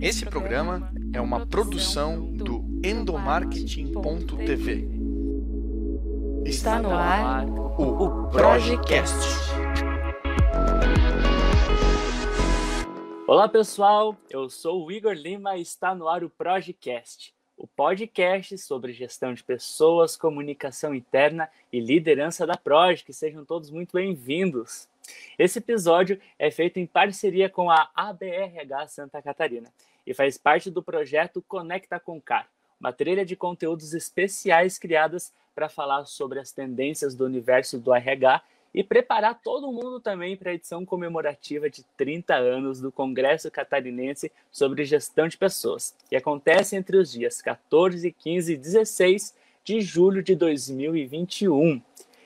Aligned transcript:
Esse 0.00 0.24
programa 0.24 0.92
é 1.12 1.20
uma 1.20 1.44
produção 1.44 2.32
do 2.32 2.64
endomarketing.tv. 2.84 4.88
Está 6.44 6.80
no 6.80 6.92
ar 6.92 7.44
o 7.48 8.28
Projecast. 8.28 9.12
Olá 13.26 13.48
pessoal, 13.48 14.16
eu 14.30 14.48
sou 14.48 14.86
o 14.86 14.92
Igor 14.92 15.14
Lima 15.14 15.56
e 15.56 15.62
está 15.62 15.96
no 15.96 16.06
ar 16.06 16.22
o 16.22 16.30
Projecast, 16.30 17.34
o 17.56 17.66
podcast 17.66 18.56
sobre 18.56 18.92
gestão 18.92 19.34
de 19.34 19.42
pessoas, 19.42 20.16
comunicação 20.16 20.94
interna 20.94 21.50
e 21.72 21.80
liderança 21.80 22.46
da 22.46 22.56
Proj. 22.56 23.04
sejam 23.10 23.44
todos 23.44 23.68
muito 23.68 23.94
bem-vindos. 23.94 24.88
Esse 25.38 25.58
episódio 25.58 26.20
é 26.38 26.50
feito 26.50 26.78
em 26.78 26.86
parceria 26.86 27.48
com 27.48 27.70
a 27.70 27.90
ABRH 27.94 28.88
Santa 28.88 29.22
Catarina 29.22 29.72
e 30.06 30.14
faz 30.14 30.38
parte 30.38 30.70
do 30.70 30.82
projeto 30.82 31.42
Conecta 31.46 32.00
com 32.00 32.20
Car, 32.20 32.48
uma 32.80 32.92
trilha 32.92 33.24
de 33.24 33.36
conteúdos 33.36 33.94
especiais 33.94 34.78
criadas 34.78 35.32
para 35.54 35.68
falar 35.68 36.04
sobre 36.04 36.38
as 36.38 36.52
tendências 36.52 37.14
do 37.14 37.24
universo 37.24 37.78
do 37.78 37.92
RH 37.92 38.42
e 38.72 38.84
preparar 38.84 39.40
todo 39.42 39.72
mundo 39.72 39.98
também 39.98 40.36
para 40.36 40.50
a 40.50 40.54
edição 40.54 40.84
comemorativa 40.84 41.68
de 41.68 41.82
30 41.96 42.34
anos 42.34 42.80
do 42.80 42.92
Congresso 42.92 43.50
Catarinense 43.50 44.30
sobre 44.50 44.84
Gestão 44.84 45.26
de 45.26 45.36
Pessoas, 45.36 45.96
que 46.08 46.16
acontece 46.16 46.76
entre 46.76 46.96
os 46.96 47.10
dias 47.10 47.40
14, 47.42 48.12
15 48.12 48.52
e 48.52 48.56
16 48.56 49.34
de 49.64 49.80
julho 49.80 50.22
de 50.22 50.34
2021. 50.34 51.82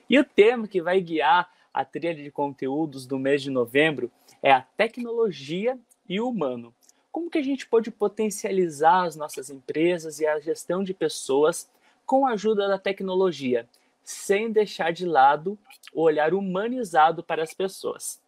E 0.09 0.19
o 0.19 0.25
tema 0.25 0.69
que 0.69 0.83
vai 0.83 1.01
guiar 1.01 1.49
a 1.73 1.85
trilha 1.85 2.15
de 2.15 2.31
conteúdos 2.31 3.07
do 3.07 3.19
mês 3.19 3.43
de 3.43 3.51
novembro 3.51 4.11
é 4.43 4.53
a 4.53 4.63
tecnologia 4.63 5.79
e 6.09 6.21
o 6.21 6.29
humano 6.29 6.75
como 7.13 7.31
que 7.31 7.37
a 7.37 7.43
gente 7.43 7.69
pode 7.69 7.91
potencializar 7.91 9.05
as 9.05 9.15
nossas 9.15 9.51
empresas 9.51 10.19
e 10.19 10.27
a 10.27 10.41
gestão 10.41 10.83
de 10.83 10.95
pessoas 10.95 11.71
com 12.07 12.27
a 12.27 12.33
ajuda 12.33 12.67
da 12.67 12.79
tecnologia, 12.79 13.69
sem 14.03 14.51
deixar 14.51 14.93
de 14.93 15.05
lado 15.05 15.59
o 15.93 16.01
olhar 16.01 16.33
humanizado 16.33 17.23
para 17.23 17.43
as 17.43 17.53
pessoas. 17.53 18.21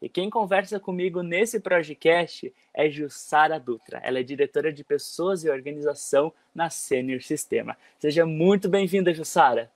E 0.00 0.08
quem 0.08 0.30
conversa 0.30 0.80
comigo 0.80 1.22
nesse 1.22 1.60
podcast 1.60 2.52
é 2.72 2.88
Jussara 2.88 3.60
Dutra. 3.60 4.00
Ela 4.02 4.20
é 4.20 4.22
diretora 4.22 4.72
de 4.72 4.82
Pessoas 4.82 5.44
e 5.44 5.50
Organização 5.50 6.32
na 6.54 6.70
Senior 6.70 7.20
Sistema. 7.20 7.76
Seja 7.98 8.24
muito 8.24 8.66
bem-vinda, 8.66 9.12
Jussara. 9.12 9.70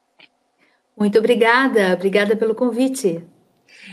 Muito 0.96 1.18
obrigada, 1.18 1.92
obrigada 1.92 2.36
pelo 2.36 2.54
convite. 2.54 3.22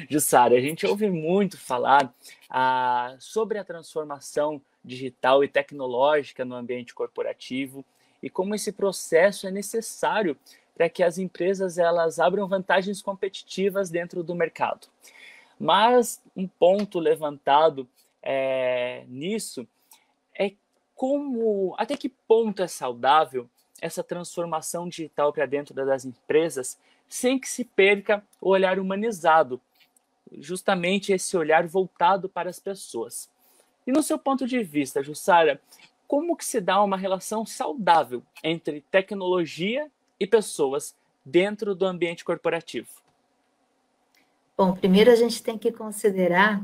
Jussara, 0.07 0.55
a 0.55 0.61
gente 0.61 0.85
ouve 0.85 1.09
muito 1.09 1.57
falar 1.59 2.13
ah, 2.47 3.15
sobre 3.19 3.57
a 3.57 3.63
transformação 3.63 4.61
digital 4.83 5.43
e 5.43 5.47
tecnológica 5.47 6.45
no 6.45 6.55
ambiente 6.55 6.93
corporativo 6.93 7.83
e 8.21 8.29
como 8.29 8.53
esse 8.53 8.71
processo 8.71 9.47
é 9.47 9.51
necessário 9.51 10.37
para 10.75 10.89
que 10.89 11.01
as 11.01 11.17
empresas 11.17 11.77
elas 11.77 12.19
abram 12.19 12.47
vantagens 12.47 13.01
competitivas 13.01 13.89
dentro 13.89 14.23
do 14.23 14.35
mercado. 14.35 14.87
Mas 15.59 16.21
um 16.35 16.47
ponto 16.47 16.99
levantado 16.99 17.87
é, 18.21 19.03
nisso 19.07 19.67
é 20.37 20.53
como, 20.95 21.75
até 21.77 21.97
que 21.97 22.09
ponto 22.09 22.61
é 22.61 22.67
saudável 22.67 23.49
essa 23.81 24.03
transformação 24.03 24.87
digital 24.87 25.33
para 25.33 25.45
dentro 25.45 25.73
das 25.73 26.05
empresas 26.05 26.77
sem 27.09 27.37
que 27.37 27.49
se 27.49 27.65
perca 27.65 28.23
o 28.39 28.49
olhar 28.49 28.79
humanizado 28.79 29.59
justamente 30.39 31.11
esse 31.11 31.35
olhar 31.35 31.67
voltado 31.67 32.29
para 32.29 32.49
as 32.49 32.59
pessoas. 32.59 33.29
E 33.85 33.91
no 33.91 34.03
seu 34.03 34.17
ponto 34.17 34.47
de 34.47 34.63
vista, 34.63 35.03
Jussara, 35.03 35.59
como 36.07 36.35
que 36.35 36.45
se 36.45 36.61
dá 36.61 36.81
uma 36.81 36.97
relação 36.97 37.45
saudável 37.45 38.23
entre 38.43 38.81
tecnologia 38.91 39.89
e 40.19 40.27
pessoas 40.27 40.95
dentro 41.25 41.73
do 41.73 41.85
ambiente 41.85 42.23
corporativo? 42.23 42.89
Bom, 44.57 44.73
primeiro 44.73 45.11
a 45.11 45.15
gente 45.15 45.41
tem 45.41 45.57
que 45.57 45.71
considerar 45.71 46.63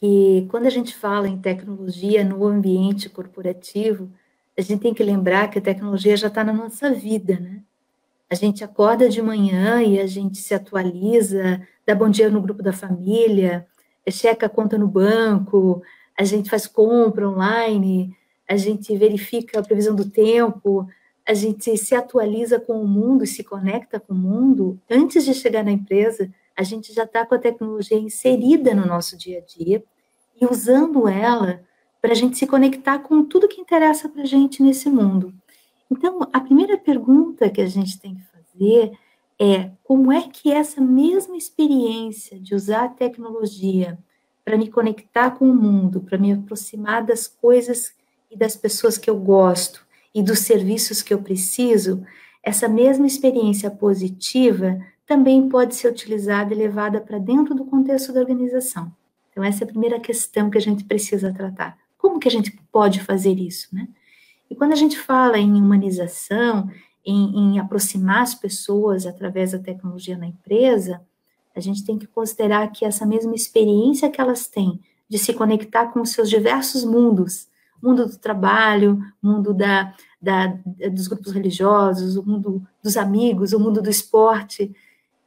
que 0.00 0.46
quando 0.50 0.66
a 0.66 0.70
gente 0.70 0.94
fala 0.94 1.28
em 1.28 1.38
tecnologia 1.38 2.24
no 2.24 2.44
ambiente 2.46 3.08
corporativo, 3.08 4.10
a 4.56 4.62
gente 4.62 4.80
tem 4.80 4.94
que 4.94 5.02
lembrar 5.02 5.48
que 5.50 5.58
a 5.58 5.62
tecnologia 5.62 6.16
já 6.16 6.28
está 6.28 6.44
na 6.44 6.52
nossa 6.52 6.90
vida, 6.90 7.38
né? 7.40 7.60
A 8.30 8.34
gente 8.34 8.64
acorda 8.64 9.08
de 9.08 9.20
manhã 9.20 9.82
e 9.82 10.00
a 10.00 10.06
gente 10.06 10.38
se 10.38 10.54
atualiza, 10.54 11.60
dá 11.86 11.94
bom 11.94 12.08
dia 12.08 12.30
no 12.30 12.40
grupo 12.40 12.62
da 12.62 12.72
família, 12.72 13.66
checa 14.08 14.46
a 14.46 14.48
conta 14.48 14.78
no 14.78 14.88
banco, 14.88 15.82
a 16.18 16.24
gente 16.24 16.48
faz 16.48 16.66
compra 16.66 17.28
online, 17.28 18.16
a 18.48 18.56
gente 18.56 18.96
verifica 18.96 19.58
a 19.58 19.62
previsão 19.62 19.94
do 19.94 20.08
tempo, 20.08 20.88
a 21.26 21.34
gente 21.34 21.76
se 21.76 21.94
atualiza 21.94 22.60
com 22.60 22.80
o 22.80 22.86
mundo 22.86 23.24
e 23.24 23.26
se 23.26 23.42
conecta 23.42 23.98
com 23.98 24.12
o 24.12 24.16
mundo. 24.16 24.80
Antes 24.90 25.24
de 25.24 25.34
chegar 25.34 25.64
na 25.64 25.72
empresa, 25.72 26.30
a 26.56 26.62
gente 26.62 26.92
já 26.92 27.04
está 27.04 27.26
com 27.26 27.34
a 27.34 27.38
tecnologia 27.38 27.98
inserida 27.98 28.74
no 28.74 28.86
nosso 28.86 29.16
dia 29.16 29.38
a 29.38 29.40
dia 29.42 29.82
e 30.40 30.46
usando 30.46 31.08
ela 31.08 31.60
para 32.04 32.12
a 32.12 32.16
gente 32.16 32.36
se 32.36 32.46
conectar 32.46 32.98
com 32.98 33.24
tudo 33.24 33.48
que 33.48 33.62
interessa 33.62 34.10
para 34.10 34.24
a 34.24 34.26
gente 34.26 34.62
nesse 34.62 34.90
mundo. 34.90 35.32
Então, 35.90 36.18
a 36.34 36.38
primeira 36.38 36.76
pergunta 36.76 37.48
que 37.48 37.62
a 37.62 37.66
gente 37.66 37.98
tem 37.98 38.14
que 38.14 38.22
fazer 38.24 38.92
é 39.40 39.70
como 39.82 40.12
é 40.12 40.28
que 40.28 40.52
essa 40.52 40.82
mesma 40.82 41.34
experiência 41.34 42.38
de 42.38 42.54
usar 42.54 42.84
a 42.84 42.88
tecnologia 42.90 43.98
para 44.44 44.58
me 44.58 44.70
conectar 44.70 45.30
com 45.30 45.48
o 45.48 45.56
mundo, 45.56 46.02
para 46.02 46.18
me 46.18 46.30
aproximar 46.30 47.02
das 47.02 47.26
coisas 47.26 47.94
e 48.30 48.36
das 48.36 48.54
pessoas 48.54 48.98
que 48.98 49.08
eu 49.08 49.16
gosto 49.18 49.82
e 50.14 50.22
dos 50.22 50.40
serviços 50.40 51.00
que 51.00 51.14
eu 51.14 51.22
preciso, 51.22 52.04
essa 52.42 52.68
mesma 52.68 53.06
experiência 53.06 53.70
positiva 53.70 54.78
também 55.06 55.48
pode 55.48 55.74
ser 55.74 55.88
utilizada 55.88 56.52
e 56.52 56.58
levada 56.58 57.00
para 57.00 57.16
dentro 57.16 57.54
do 57.54 57.64
contexto 57.64 58.12
da 58.12 58.20
organização. 58.20 58.92
Então, 59.30 59.42
essa 59.42 59.64
é 59.64 59.66
a 59.66 59.68
primeira 59.68 59.98
questão 59.98 60.50
que 60.50 60.58
a 60.58 60.60
gente 60.60 60.84
precisa 60.84 61.32
tratar. 61.32 61.82
Como 62.04 62.20
que 62.20 62.28
a 62.28 62.30
gente 62.30 62.50
pode 62.70 63.00
fazer 63.00 63.38
isso, 63.38 63.74
né? 63.74 63.88
E 64.50 64.54
quando 64.54 64.72
a 64.72 64.76
gente 64.76 64.98
fala 64.98 65.38
em 65.38 65.54
humanização, 65.54 66.70
em, 67.02 67.34
em 67.34 67.58
aproximar 67.58 68.20
as 68.20 68.34
pessoas 68.34 69.06
através 69.06 69.52
da 69.52 69.58
tecnologia 69.58 70.18
na 70.18 70.26
empresa, 70.26 71.00
a 71.56 71.60
gente 71.60 71.82
tem 71.82 71.98
que 71.98 72.06
considerar 72.06 72.70
que 72.70 72.84
essa 72.84 73.06
mesma 73.06 73.34
experiência 73.34 74.10
que 74.10 74.20
elas 74.20 74.46
têm 74.46 74.78
de 75.08 75.18
se 75.18 75.32
conectar 75.32 75.86
com 75.86 76.02
os 76.02 76.10
seus 76.10 76.28
diversos 76.28 76.84
mundos, 76.84 77.48
mundo 77.82 78.04
do 78.04 78.18
trabalho, 78.18 79.02
mundo 79.22 79.54
da, 79.54 79.94
da, 80.20 80.58
dos 80.92 81.08
grupos 81.08 81.32
religiosos, 81.32 82.18
o 82.18 82.22
mundo 82.22 82.62
dos 82.82 82.98
amigos, 82.98 83.54
o 83.54 83.58
mundo 83.58 83.80
do 83.80 83.88
esporte, 83.88 84.76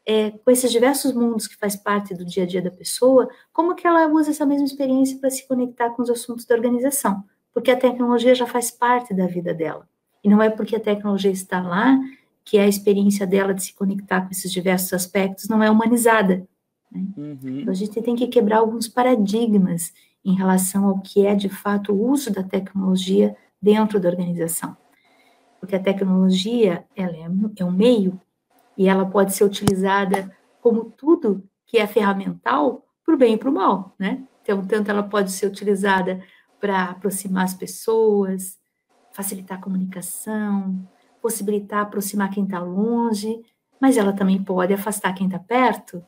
é, 0.08 0.32
com 0.32 0.50
esses 0.50 0.72
diversos 0.72 1.14
mundos 1.14 1.48
que 1.48 1.58
faz 1.58 1.76
parte 1.76 2.16
do 2.16 2.26
dia 2.26 2.44
a 2.44 2.48
dia 2.48 2.62
da 2.62 2.72
pessoa, 2.72 3.28
como 3.52 3.76
que 3.76 3.86
ela 3.86 4.08
usa 4.08 4.32
essa 4.32 4.46
mesma 4.46 4.66
experiência 4.66 5.20
para 5.20 5.30
se 5.30 5.46
conectar 5.48 5.90
com 5.90 6.02
os 6.02 6.10
assuntos 6.10 6.46
da 6.46 6.56
organização? 6.56 7.24
porque 7.58 7.72
a 7.72 7.76
tecnologia 7.76 8.36
já 8.36 8.46
faz 8.46 8.70
parte 8.70 9.16
da 9.16 9.26
vida 9.26 9.52
dela. 9.52 9.90
E 10.24 10.30
não 10.30 10.44
é 10.44 10.48
porque 10.48 10.76
a 10.76 10.80
tecnologia 10.80 11.32
está 11.32 11.60
lá 11.60 12.00
que 12.46 12.60
a 12.60 12.68
experiência 12.68 13.26
dela 13.26 13.52
de 13.52 13.64
se 13.64 13.74
conectar 13.74 14.22
com 14.22 14.30
esses 14.30 14.52
diversos 14.52 14.94
aspectos 14.94 15.50
não 15.50 15.64
é 15.64 15.72
humanizada. 15.72 16.48
Né? 16.92 17.04
Uhum. 17.18 17.60
Então, 17.62 17.72
a 17.72 17.76
gente 17.76 18.00
tem 18.00 18.16
que 18.16 18.28
quebrar 18.28 18.60
alguns 18.60 18.88
paradigmas 18.88 19.92
em 20.24 20.36
relação 20.36 20.86
ao 20.88 21.00
que 21.00 21.26
é, 21.26 21.34
de 21.34 21.50
fato, 21.50 21.94
o 21.94 22.12
uso 22.12 22.32
da 22.32 22.44
tecnologia 22.44 23.36
dentro 23.60 24.00
da 24.00 24.08
organização. 24.08 24.78
Porque 25.60 25.76
a 25.76 25.82
tecnologia, 25.82 26.86
ela 26.96 27.18
é, 27.18 27.28
é 27.58 27.66
um 27.66 27.72
meio 27.72 28.22
e 28.78 28.88
ela 28.88 29.06
pode 29.06 29.34
ser 29.34 29.44
utilizada 29.44 30.32
como 30.62 30.86
tudo 30.86 31.44
que 31.66 31.78
é 31.78 31.88
ferramental 31.88 32.86
para 33.06 33.16
o 33.16 33.18
bem 33.18 33.34
e 33.34 33.38
para 33.38 33.50
o 33.50 33.54
mal, 33.54 33.96
né? 33.98 34.24
Então, 34.42 34.66
tanto 34.66 34.90
ela 34.90 35.04
pode 35.04 35.32
ser 35.32 35.48
utilizada 35.48 36.24
para 36.60 36.86
aproximar 36.86 37.44
as 37.44 37.54
pessoas, 37.54 38.58
facilitar 39.12 39.58
a 39.58 39.62
comunicação, 39.62 40.88
possibilitar 41.22 41.82
aproximar 41.82 42.30
quem 42.30 42.44
está 42.44 42.60
longe, 42.60 43.42
mas 43.80 43.98
ela 43.98 44.14
também 44.14 44.42
pode 44.42 44.74
afastar 44.74 45.14
quem 45.14 45.28
está 45.28 45.40
perto, 45.40 46.04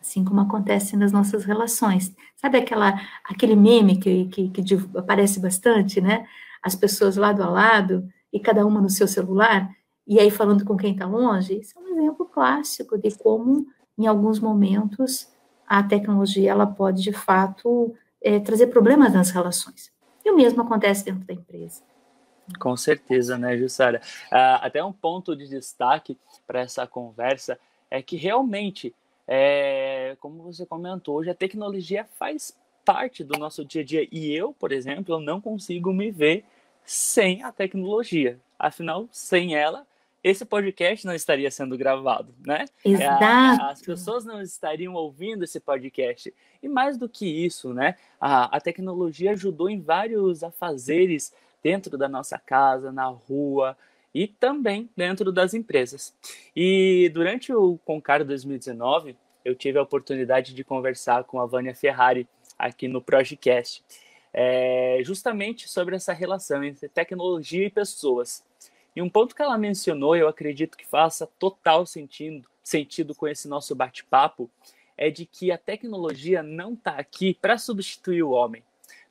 assim 0.00 0.24
como 0.24 0.40
acontece 0.40 0.96
nas 0.96 1.12
nossas 1.12 1.44
relações. 1.44 2.14
Sabe 2.36 2.58
aquela, 2.58 3.00
aquele 3.24 3.56
meme 3.56 3.98
que, 3.98 4.26
que, 4.26 4.48
que 4.50 4.74
aparece 4.96 5.40
bastante, 5.40 6.00
né? 6.00 6.26
As 6.62 6.74
pessoas 6.74 7.16
lado 7.16 7.42
a 7.42 7.48
lado 7.48 8.08
e 8.32 8.40
cada 8.40 8.66
uma 8.66 8.80
no 8.80 8.88
seu 8.88 9.06
celular, 9.06 9.70
e 10.06 10.20
aí 10.20 10.30
falando 10.30 10.64
com 10.64 10.76
quem 10.76 10.92
está 10.92 11.06
longe? 11.06 11.58
Isso 11.60 11.78
é 11.78 11.82
um 11.82 11.98
exemplo 11.98 12.26
clássico 12.26 12.98
de 12.98 13.10
como, 13.16 13.66
em 13.98 14.06
alguns 14.06 14.38
momentos, 14.38 15.28
a 15.66 15.82
tecnologia 15.82 16.50
ela 16.50 16.66
pode, 16.66 17.02
de 17.02 17.12
fato, 17.12 17.94
é, 18.22 18.38
trazer 18.38 18.66
problemas 18.66 19.12
nas 19.12 19.30
relações. 19.30 19.92
E 20.24 20.30
o 20.30 20.36
mesmo 20.36 20.62
acontece 20.62 21.04
dentro 21.04 21.24
da 21.26 21.34
empresa. 21.34 21.82
Com 22.58 22.76
certeza, 22.76 23.38
né, 23.38 23.56
Jussara? 23.56 24.00
Uh, 24.26 24.60
até 24.60 24.84
um 24.84 24.92
ponto 24.92 25.34
de 25.34 25.48
destaque 25.48 26.18
para 26.46 26.60
essa 26.60 26.86
conversa 26.86 27.58
é 27.90 28.02
que 28.02 28.16
realmente, 28.16 28.94
é, 29.26 30.16
como 30.20 30.42
você 30.42 30.66
comentou, 30.66 31.16
hoje 31.16 31.30
a 31.30 31.34
tecnologia 31.34 32.04
faz 32.18 32.54
parte 32.84 33.24
do 33.24 33.38
nosso 33.38 33.64
dia 33.64 33.80
a 33.80 33.84
dia. 33.84 34.06
E 34.12 34.32
eu, 34.34 34.52
por 34.52 34.72
exemplo, 34.72 35.14
eu 35.14 35.20
não 35.20 35.40
consigo 35.40 35.92
me 35.92 36.10
ver 36.10 36.44
sem 36.84 37.42
a 37.42 37.50
tecnologia. 37.50 38.38
Afinal, 38.58 39.08
sem 39.10 39.56
ela, 39.56 39.86
esse 40.24 40.46
podcast 40.46 41.06
não 41.06 41.14
estaria 41.14 41.50
sendo 41.50 41.76
gravado, 41.76 42.34
né? 42.46 42.64
Exato. 42.82 43.62
As 43.62 43.82
pessoas 43.82 44.24
não 44.24 44.40
estariam 44.40 44.94
ouvindo 44.94 45.44
esse 45.44 45.60
podcast. 45.60 46.32
E 46.62 46.66
mais 46.66 46.96
do 46.96 47.06
que 47.06 47.26
isso, 47.26 47.74
né? 47.74 47.96
A, 48.18 48.56
a 48.56 48.58
tecnologia 48.58 49.32
ajudou 49.32 49.68
em 49.68 49.82
vários 49.82 50.42
afazeres 50.42 51.30
dentro 51.62 51.98
da 51.98 52.08
nossa 52.08 52.38
casa, 52.38 52.90
na 52.90 53.04
rua 53.04 53.76
e 54.14 54.26
também 54.26 54.88
dentro 54.96 55.30
das 55.30 55.52
empresas. 55.52 56.14
E 56.56 57.10
durante 57.12 57.52
o 57.52 57.78
Concar 57.84 58.24
2019, 58.24 59.14
eu 59.44 59.54
tive 59.54 59.78
a 59.78 59.82
oportunidade 59.82 60.54
de 60.54 60.64
conversar 60.64 61.24
com 61.24 61.38
a 61.38 61.44
Vânia 61.44 61.74
Ferrari 61.74 62.26
aqui 62.58 62.88
no 62.88 63.02
Projecast, 63.02 63.84
é, 64.32 65.00
justamente 65.02 65.68
sobre 65.68 65.96
essa 65.96 66.14
relação 66.14 66.64
entre 66.64 66.88
tecnologia 66.88 67.66
e 67.66 67.70
pessoas. 67.70 68.42
E 68.94 69.02
um 69.02 69.08
ponto 69.08 69.34
que 69.34 69.42
ela 69.42 69.58
mencionou, 69.58 70.16
eu 70.16 70.28
acredito 70.28 70.76
que 70.76 70.86
faça 70.86 71.28
total 71.38 71.84
sentido, 71.84 72.48
sentido 72.62 73.14
com 73.14 73.26
esse 73.26 73.48
nosso 73.48 73.74
bate-papo, 73.74 74.48
é 74.96 75.10
de 75.10 75.26
que 75.26 75.50
a 75.50 75.58
tecnologia 75.58 76.42
não 76.42 76.74
está 76.74 76.92
aqui 76.92 77.34
para 77.34 77.58
substituir 77.58 78.22
o 78.22 78.30
homem. 78.30 78.62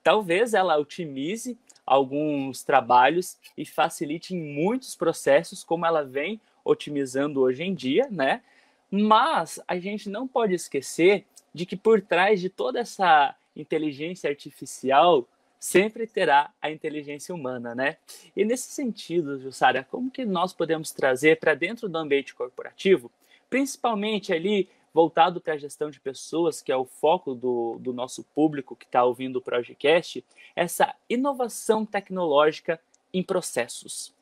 Talvez 0.02 0.54
ela 0.54 0.78
otimize 0.78 1.58
alguns 1.86 2.64
trabalhos 2.64 3.38
e 3.58 3.66
facilite 3.66 4.34
muitos 4.34 4.96
processos, 4.96 5.64
como 5.64 5.86
ela 5.86 6.04
vem 6.04 6.40
otimizando 6.64 7.42
hoje 7.42 7.64
em 7.64 7.74
dia, 7.74 8.08
né? 8.10 8.42
Mas 8.90 9.60
a 9.68 9.78
gente 9.78 10.10
não 10.10 10.28
pode 10.28 10.54
esquecer 10.54 11.26
de 11.54 11.66
que 11.66 11.76
por 11.76 12.02
trás 12.02 12.40
de 12.40 12.50
toda 12.50 12.80
essa 12.80 13.36
inteligência 13.56 14.30
artificial 14.30 15.28
sempre 15.64 16.06
terá 16.06 16.54
a 16.62 16.70
inteligência 16.70 17.34
humana, 17.34 17.74
né? 17.74 17.96
E 18.36 18.44
nesse 18.44 18.70
sentido, 18.70 19.40
Jussara, 19.40 19.82
como 19.90 20.12
que 20.12 20.26
nós 20.26 20.52
podemos 20.52 20.92
trazer 20.92 21.40
para 21.40 21.56
dentro 21.56 21.88
do 21.88 21.98
ambiente 21.98 22.36
corporativo, 22.36 23.10
principalmente 23.50 24.34
ali 24.34 24.68
voltado 24.94 25.40
para 25.40 25.54
a 25.54 25.58
gestão 25.58 25.90
de 25.90 26.02
pessoas, 26.02 26.62
que 26.62 26.70
é 26.70 26.76
o 26.76 26.84
foco 26.84 27.34
do, 27.34 27.78
do 27.80 27.94
nosso 27.94 28.26
público 28.36 28.76
que 28.76 28.84
está 28.84 29.06
ouvindo 29.06 29.38
o 29.38 29.42
Projecast, 29.42 30.22
essa 30.54 30.94
inovação 31.10 31.86
tecnológica 31.86 32.78
em 33.14 33.24
processos? 33.24 34.14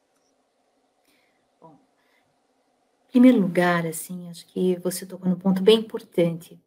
Bom, 1.60 1.74
em 3.10 3.12
primeiro 3.14 3.40
lugar, 3.40 3.88
assim, 3.88 4.30
acho 4.30 4.46
que 4.46 4.76
você 4.76 5.08
tocou 5.08 5.28
num 5.28 5.40
ponto 5.40 5.64
bem 5.64 5.80
importante 5.80 6.60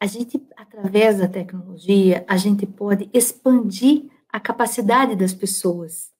a 0.00 0.06
gente, 0.06 0.42
através 0.56 1.18
da 1.18 1.28
tecnologia, 1.28 2.24
a 2.26 2.38
gente 2.38 2.66
pode 2.66 3.10
expandir 3.12 4.04
a 4.32 4.40
capacidade 4.40 5.14
das 5.14 5.34
pessoas, 5.34 6.10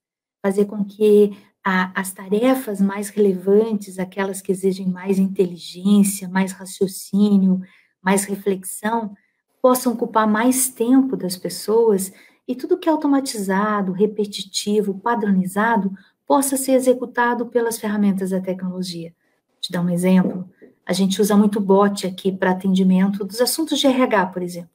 fazer 0.42 0.66
com 0.66 0.84
que 0.84 1.34
a, 1.64 1.98
as 1.98 2.12
tarefas 2.12 2.78
mais 2.78 3.08
relevantes, 3.08 3.98
aquelas 3.98 4.42
que 4.42 4.52
exigem 4.52 4.86
mais 4.86 5.18
inteligência, 5.18 6.28
mais 6.28 6.52
raciocínio, 6.52 7.62
mais 8.02 8.24
reflexão, 8.24 9.16
possam 9.62 9.94
ocupar 9.94 10.26
mais 10.26 10.68
tempo 10.68 11.16
das 11.16 11.36
pessoas 11.36 12.12
e 12.46 12.54
tudo 12.54 12.78
que 12.78 12.88
é 12.88 12.92
automatizado, 12.92 13.92
repetitivo, 13.92 14.98
padronizado, 14.98 15.92
possa 16.26 16.56
ser 16.56 16.72
executado 16.72 17.46
pelas 17.46 17.78
ferramentas 17.78 18.30
da 18.30 18.40
tecnologia. 18.40 19.14
Vou 19.48 19.60
te 19.60 19.72
dar 19.72 19.80
um 19.80 19.88
exemplo. 19.88 20.48
A 20.90 20.92
gente 20.92 21.22
usa 21.22 21.36
muito 21.36 21.60
bot 21.60 22.04
aqui 22.04 22.32
para 22.32 22.50
atendimento 22.50 23.24
dos 23.24 23.40
assuntos 23.40 23.78
de 23.78 23.86
RH, 23.86 24.26
por 24.26 24.42
exemplo. 24.42 24.70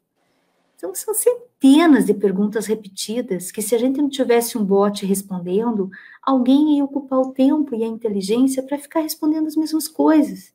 Então, 0.77 0.95
são 0.95 1.13
centenas 1.13 2.05
de 2.05 2.13
perguntas 2.13 2.67
repetidas 2.67 3.51
que, 3.51 3.61
se 3.61 3.75
a 3.75 3.77
gente 3.77 4.01
não 4.01 4.07
tivesse 4.07 4.57
um 4.57 4.63
bot 4.63 5.05
respondendo, 5.05 5.91
alguém 6.23 6.77
ia 6.77 6.85
ocupar 6.85 7.19
o 7.19 7.33
tempo 7.33 7.75
e 7.75 7.83
a 7.83 7.87
inteligência 7.87 8.63
para 8.63 8.79
ficar 8.79 9.01
respondendo 9.01 9.47
as 9.47 9.57
mesmas 9.57 9.89
coisas. 9.89 10.53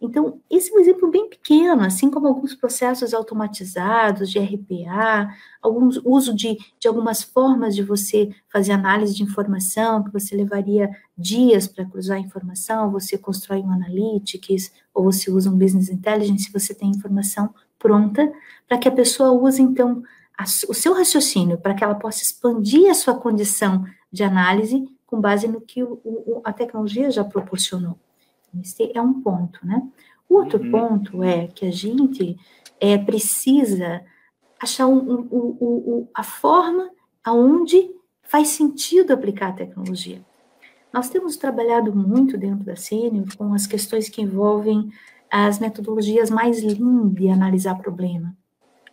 Então, 0.00 0.40
esse 0.50 0.70
é 0.70 0.74
um 0.74 0.78
exemplo 0.78 1.10
bem 1.10 1.28
pequeno, 1.28 1.82
assim 1.82 2.10
como 2.10 2.26
alguns 2.26 2.54
processos 2.54 3.14
automatizados 3.14 4.30
de 4.30 4.38
RPA, 4.38 5.34
alguns 5.62 5.98
uso 6.04 6.34
de, 6.34 6.58
de 6.78 6.86
algumas 6.86 7.22
formas 7.22 7.74
de 7.74 7.82
você 7.82 8.30
fazer 8.52 8.72
análise 8.72 9.14
de 9.14 9.22
informação, 9.22 10.04
que 10.04 10.12
você 10.12 10.36
levaria 10.36 10.90
dias 11.16 11.66
para 11.66 11.86
cruzar 11.86 12.18
a 12.18 12.20
informação, 12.20 12.90
você 12.90 13.16
constrói 13.16 13.60
um 13.60 13.72
analytics, 13.72 14.70
ou 14.92 15.04
você 15.04 15.30
usa 15.30 15.50
um 15.50 15.56
business 15.56 15.88
intelligence, 15.88 16.52
você 16.52 16.74
tem 16.74 16.90
informação 16.90 17.54
pronta 17.78 18.30
para 18.68 18.76
que 18.76 18.88
a 18.88 18.92
pessoa 18.92 19.30
use, 19.30 19.62
então, 19.62 20.02
a, 20.36 20.44
o 20.44 20.74
seu 20.74 20.92
raciocínio, 20.92 21.56
para 21.56 21.74
que 21.74 21.82
ela 21.82 21.94
possa 21.94 22.22
expandir 22.22 22.90
a 22.90 22.94
sua 22.94 23.14
condição 23.14 23.84
de 24.12 24.22
análise 24.22 24.86
com 25.06 25.20
base 25.20 25.48
no 25.48 25.60
que 25.60 25.82
o, 25.82 26.00
o, 26.04 26.42
a 26.44 26.52
tecnologia 26.52 27.10
já 27.10 27.24
proporcionou. 27.24 27.98
Esse 28.60 28.90
é 28.94 29.00
um 29.00 29.20
ponto, 29.20 29.64
né? 29.64 29.82
O 30.28 30.36
outro 30.36 30.62
uhum. 30.62 30.70
ponto 30.70 31.22
é 31.22 31.46
que 31.46 31.66
a 31.66 31.70
gente 31.70 32.36
é, 32.80 32.98
precisa 32.98 34.02
achar 34.60 34.86
um, 34.86 34.98
um, 34.98 35.56
um, 35.60 36.08
a 36.14 36.22
forma 36.22 36.90
aonde 37.22 37.90
faz 38.22 38.48
sentido 38.48 39.12
aplicar 39.12 39.50
a 39.50 39.52
tecnologia. 39.52 40.20
Nós 40.92 41.08
temos 41.08 41.36
trabalhado 41.36 41.94
muito 41.94 42.38
dentro 42.38 42.64
da 42.64 42.76
Sênior 42.76 43.26
com 43.36 43.52
as 43.52 43.66
questões 43.66 44.08
que 44.08 44.22
envolvem 44.22 44.90
as 45.30 45.58
metodologias 45.58 46.30
mais 46.30 46.62
lean 46.62 47.08
de 47.08 47.28
analisar 47.28 47.76
problema. 47.76 48.36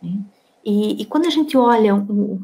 Né? 0.02 0.20
E, 0.64 1.02
e, 1.02 1.04
quando 1.04 1.26
a 1.26 1.30
gente 1.30 1.56
olha 1.56 1.94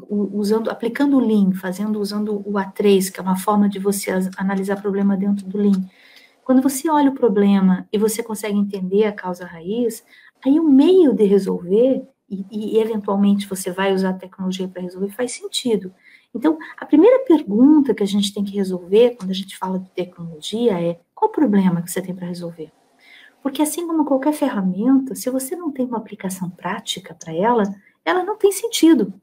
usando, 0.09 0.69
aplicando 0.69 1.17
o 1.17 1.19
Lean, 1.19 1.53
fazendo 1.53 1.99
usando 1.99 2.35
o 2.45 2.53
A3, 2.53 3.11
que 3.11 3.19
é 3.19 3.23
uma 3.23 3.35
forma 3.35 3.67
de 3.67 3.79
você 3.79 4.11
analisar 4.37 4.79
problema 4.79 5.17
dentro 5.17 5.45
do 5.47 5.57
Lean, 5.57 5.83
quando 6.43 6.61
você 6.61 6.89
olha 6.89 7.09
o 7.09 7.15
problema 7.15 7.87
e 7.91 7.97
você 7.97 8.23
consegue 8.23 8.57
entender 8.57 9.05
a 9.05 9.11
causa 9.11 9.45
raiz, 9.45 10.03
aí 10.45 10.59
o 10.59 10.67
meio 10.67 11.13
de 11.13 11.23
resolver, 11.23 12.03
e, 12.29 12.45
e 12.49 12.79
eventualmente 12.79 13.47
você 13.47 13.71
vai 13.71 13.93
usar 13.93 14.11
a 14.11 14.13
tecnologia 14.13 14.67
para 14.67 14.81
resolver, 14.81 15.11
faz 15.11 15.33
sentido. 15.33 15.93
Então, 16.33 16.57
a 16.77 16.85
primeira 16.85 17.25
pergunta 17.25 17.93
que 17.93 18.03
a 18.03 18.07
gente 18.07 18.33
tem 18.33 18.43
que 18.43 18.55
resolver 18.55 19.15
quando 19.17 19.31
a 19.31 19.35
gente 19.35 19.57
fala 19.57 19.77
de 19.79 19.89
tecnologia 19.89 20.81
é: 20.81 20.99
qual 21.13 21.29
o 21.29 21.33
problema 21.33 21.81
que 21.81 21.91
você 21.91 22.01
tem 22.01 22.15
para 22.15 22.27
resolver? 22.27 22.71
Porque, 23.43 23.61
assim 23.61 23.85
como 23.85 24.05
qualquer 24.05 24.33
ferramenta, 24.33 25.15
se 25.15 25.29
você 25.29 25.55
não 25.55 25.71
tem 25.71 25.85
uma 25.85 25.97
aplicação 25.97 26.49
prática 26.49 27.13
para 27.13 27.33
ela, 27.33 27.63
ela 28.05 28.23
não 28.23 28.37
tem 28.37 28.51
sentido. 28.51 29.13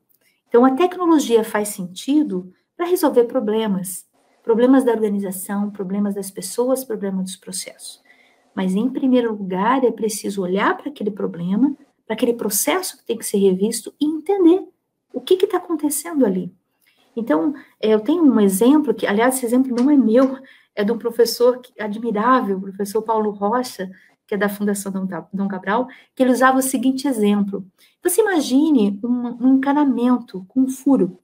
Então, 0.49 0.65
a 0.65 0.75
tecnologia 0.75 1.45
faz 1.45 1.69
sentido 1.69 2.53
para 2.77 2.87
resolver 2.87 3.25
problemas 3.25 4.07
problemas 4.49 4.83
da 4.83 4.93
organização, 4.93 5.71
problemas 5.71 6.15
das 6.15 6.31
pessoas, 6.31 6.83
problemas 6.83 7.25
dos 7.25 7.37
processos. 7.37 8.03
Mas, 8.55 8.75
em 8.75 8.89
primeiro 8.89 9.35
lugar, 9.35 9.85
é 9.85 9.91
preciso 9.91 10.41
olhar 10.41 10.75
para 10.75 10.89
aquele 10.89 11.11
problema, 11.11 11.77
para 12.07 12.15
aquele 12.15 12.33
processo 12.33 12.97
que 12.97 13.05
tem 13.05 13.19
que 13.19 13.27
ser 13.27 13.37
revisto 13.37 13.93
e 14.01 14.07
entender 14.07 14.67
o 15.13 15.21
que 15.21 15.35
está 15.35 15.59
acontecendo 15.59 16.25
ali. 16.25 16.51
Então, 17.15 17.53
é, 17.79 17.93
eu 17.93 18.01
tenho 18.01 18.25
um 18.25 18.41
exemplo, 18.41 18.95
que, 18.95 19.07
aliás, 19.07 19.37
esse 19.37 19.45
exemplo 19.45 19.77
não 19.77 19.91
é 19.91 19.97
meu, 19.99 20.39
é 20.75 20.83
de 20.83 20.93
um 20.93 20.97
professor 20.97 21.61
admirável, 21.79 22.57
o 22.57 22.63
professor 22.63 23.03
Paulo 23.03 23.33
Rocha, 23.33 23.91
que 24.27 24.35
é 24.35 24.39
da 24.39 24.49
Fundação 24.49 24.91
Dom 25.31 25.47
Cabral, 25.47 25.89
que 26.15 26.23
ele 26.23 26.33
usava 26.33 26.57
o 26.57 26.63
seguinte 26.63 27.07
exemplo. 27.07 27.67
Você 28.03 28.23
imagine 28.23 28.99
um, 29.05 29.47
um 29.47 29.57
encanamento 29.57 30.43
com 30.49 30.61
um 30.61 30.69
furo. 30.71 31.19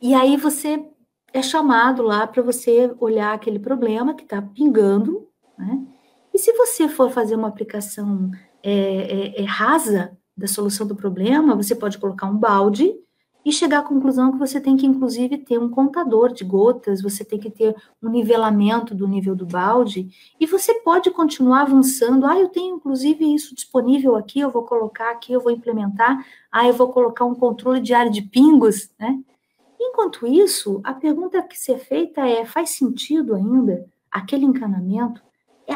E 0.00 0.14
aí 0.14 0.36
você 0.36 0.91
é 1.32 1.42
chamado 1.42 2.02
lá 2.02 2.26
para 2.26 2.42
você 2.42 2.94
olhar 3.00 3.32
aquele 3.32 3.58
problema 3.58 4.14
que 4.14 4.22
está 4.22 4.40
pingando, 4.42 5.26
né? 5.58 5.80
E 6.34 6.38
se 6.38 6.52
você 6.52 6.88
for 6.88 7.10
fazer 7.10 7.36
uma 7.36 7.48
aplicação 7.48 8.30
é, 8.62 8.72
é, 8.72 9.42
é, 9.42 9.44
rasa 9.44 10.16
da 10.36 10.46
solução 10.46 10.86
do 10.86 10.96
problema, 10.96 11.54
você 11.54 11.74
pode 11.74 11.98
colocar 11.98 12.26
um 12.26 12.36
balde 12.36 12.94
e 13.44 13.52
chegar 13.52 13.80
à 13.80 13.82
conclusão 13.82 14.32
que 14.32 14.38
você 14.38 14.60
tem 14.60 14.76
que, 14.76 14.86
inclusive, 14.86 15.36
ter 15.36 15.58
um 15.58 15.68
contador 15.68 16.32
de 16.32 16.44
gotas, 16.44 17.02
você 17.02 17.24
tem 17.24 17.38
que 17.38 17.50
ter 17.50 17.74
um 18.00 18.08
nivelamento 18.08 18.94
do 18.94 19.06
nível 19.06 19.34
do 19.34 19.44
balde, 19.44 20.08
e 20.38 20.46
você 20.46 20.74
pode 20.74 21.10
continuar 21.10 21.62
avançando. 21.62 22.24
Ah, 22.24 22.38
eu 22.38 22.48
tenho, 22.48 22.76
inclusive, 22.76 23.34
isso 23.34 23.54
disponível 23.54 24.14
aqui, 24.14 24.38
eu 24.40 24.50
vou 24.50 24.62
colocar 24.62 25.10
aqui, 25.10 25.32
eu 25.32 25.40
vou 25.40 25.50
implementar. 25.50 26.24
Ah, 26.52 26.68
eu 26.68 26.72
vou 26.72 26.92
colocar 26.92 27.24
um 27.24 27.34
controle 27.34 27.80
de 27.80 27.92
área 27.92 28.10
de 28.10 28.22
pingos, 28.22 28.90
né? 28.98 29.18
Enquanto 29.84 30.26
isso, 30.26 30.80
a 30.84 30.94
pergunta 30.94 31.42
que 31.42 31.58
ser 31.58 31.78
feita 31.78 32.20
é: 32.20 32.44
faz 32.44 32.70
sentido 32.70 33.34
ainda 33.34 33.84
aquele 34.10 34.44
encanamento? 34.44 35.20
É, 35.66 35.74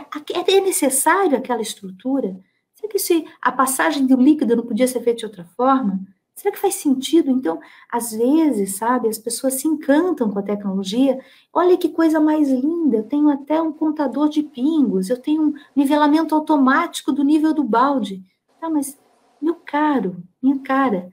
é 0.56 0.60
necessário 0.60 1.36
aquela 1.36 1.60
estrutura? 1.60 2.38
Será 2.74 2.88
que 2.88 2.98
se 2.98 3.24
a 3.40 3.50
passagem 3.50 4.06
do 4.06 4.16
líquido 4.16 4.54
não 4.54 4.64
podia 4.64 4.86
ser 4.86 5.00
feita 5.00 5.20
de 5.20 5.26
outra 5.26 5.44
forma? 5.56 6.00
Será 6.36 6.52
que 6.52 6.60
faz 6.60 6.74
sentido? 6.74 7.30
Então, 7.30 7.58
às 7.90 8.12
vezes, 8.12 8.76
sabe, 8.76 9.08
as 9.08 9.18
pessoas 9.18 9.54
se 9.54 9.66
encantam 9.66 10.30
com 10.30 10.38
a 10.38 10.42
tecnologia. 10.42 11.18
Olha 11.52 11.78
que 11.78 11.88
coisa 11.88 12.20
mais 12.20 12.50
linda, 12.50 12.98
eu 12.98 13.04
tenho 13.04 13.30
até 13.30 13.60
um 13.60 13.72
contador 13.72 14.28
de 14.28 14.42
pingos, 14.42 15.08
eu 15.08 15.20
tenho 15.20 15.42
um 15.42 15.54
nivelamento 15.74 16.34
automático 16.34 17.10
do 17.10 17.24
nível 17.24 17.54
do 17.54 17.64
balde. 17.64 18.22
Tá, 18.60 18.68
mas, 18.68 18.98
meu 19.40 19.54
caro, 19.54 20.22
minha 20.42 20.58
cara. 20.58 21.12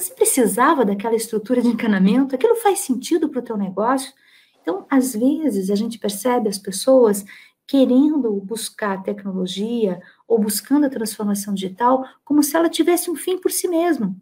Você 0.00 0.14
precisava 0.14 0.82
daquela 0.82 1.14
estrutura 1.14 1.60
de 1.60 1.68
encanamento? 1.68 2.34
Aquilo 2.34 2.56
faz 2.56 2.78
sentido 2.78 3.28
para 3.28 3.40
o 3.40 3.44
teu 3.44 3.54
negócio? 3.54 4.14
Então, 4.62 4.86
às 4.88 5.14
vezes, 5.14 5.68
a 5.68 5.74
gente 5.74 5.98
percebe 5.98 6.48
as 6.48 6.56
pessoas 6.56 7.22
querendo 7.66 8.32
buscar 8.40 9.02
tecnologia 9.02 10.00
ou 10.26 10.38
buscando 10.38 10.86
a 10.86 10.90
transformação 10.90 11.52
digital 11.52 12.02
como 12.24 12.42
se 12.42 12.56
ela 12.56 12.70
tivesse 12.70 13.10
um 13.10 13.14
fim 13.14 13.38
por 13.38 13.50
si 13.50 13.68
mesma. 13.68 14.16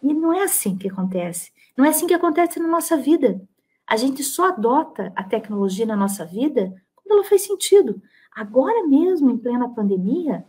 E 0.00 0.14
não 0.14 0.32
é 0.32 0.44
assim 0.44 0.76
que 0.76 0.88
acontece. 0.88 1.50
Não 1.76 1.84
é 1.84 1.88
assim 1.88 2.06
que 2.06 2.14
acontece 2.14 2.60
na 2.60 2.68
nossa 2.68 2.96
vida. 2.96 3.42
A 3.88 3.96
gente 3.96 4.22
só 4.22 4.50
adota 4.50 5.12
a 5.16 5.24
tecnologia 5.24 5.84
na 5.84 5.96
nossa 5.96 6.24
vida 6.24 6.72
quando 6.94 7.10
ela 7.10 7.24
faz 7.24 7.42
sentido. 7.42 8.00
Agora 8.32 8.86
mesmo, 8.86 9.32
em 9.32 9.36
plena 9.36 9.68
pandemia, 9.68 10.46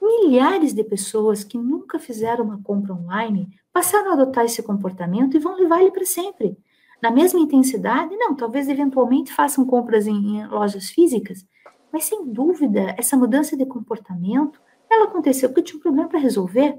milhares 0.00 0.74
de 0.74 0.84
pessoas 0.84 1.42
que 1.42 1.56
nunca 1.56 1.98
fizeram 1.98 2.44
uma 2.44 2.62
compra 2.62 2.92
online 2.92 3.48
passaram 3.72 4.10
a 4.10 4.14
adotar 4.14 4.44
esse 4.44 4.62
comportamento 4.62 5.36
e 5.36 5.40
vão 5.40 5.56
levar 5.56 5.80
ele 5.80 5.90
para 5.90 6.04
sempre. 6.04 6.56
Na 7.02 7.10
mesma 7.10 7.40
intensidade, 7.40 8.14
não, 8.16 8.34
talvez 8.34 8.68
eventualmente 8.68 9.32
façam 9.32 9.64
compras 9.64 10.06
em, 10.06 10.38
em 10.38 10.46
lojas 10.46 10.90
físicas, 10.90 11.46
mas 11.92 12.04
sem 12.04 12.26
dúvida, 12.26 12.94
essa 12.98 13.16
mudança 13.16 13.56
de 13.56 13.66
comportamento, 13.66 14.60
ela 14.88 15.04
aconteceu 15.04 15.48
porque 15.48 15.62
tinha 15.62 15.78
um 15.78 15.82
problema 15.82 16.08
para 16.08 16.18
resolver. 16.18 16.78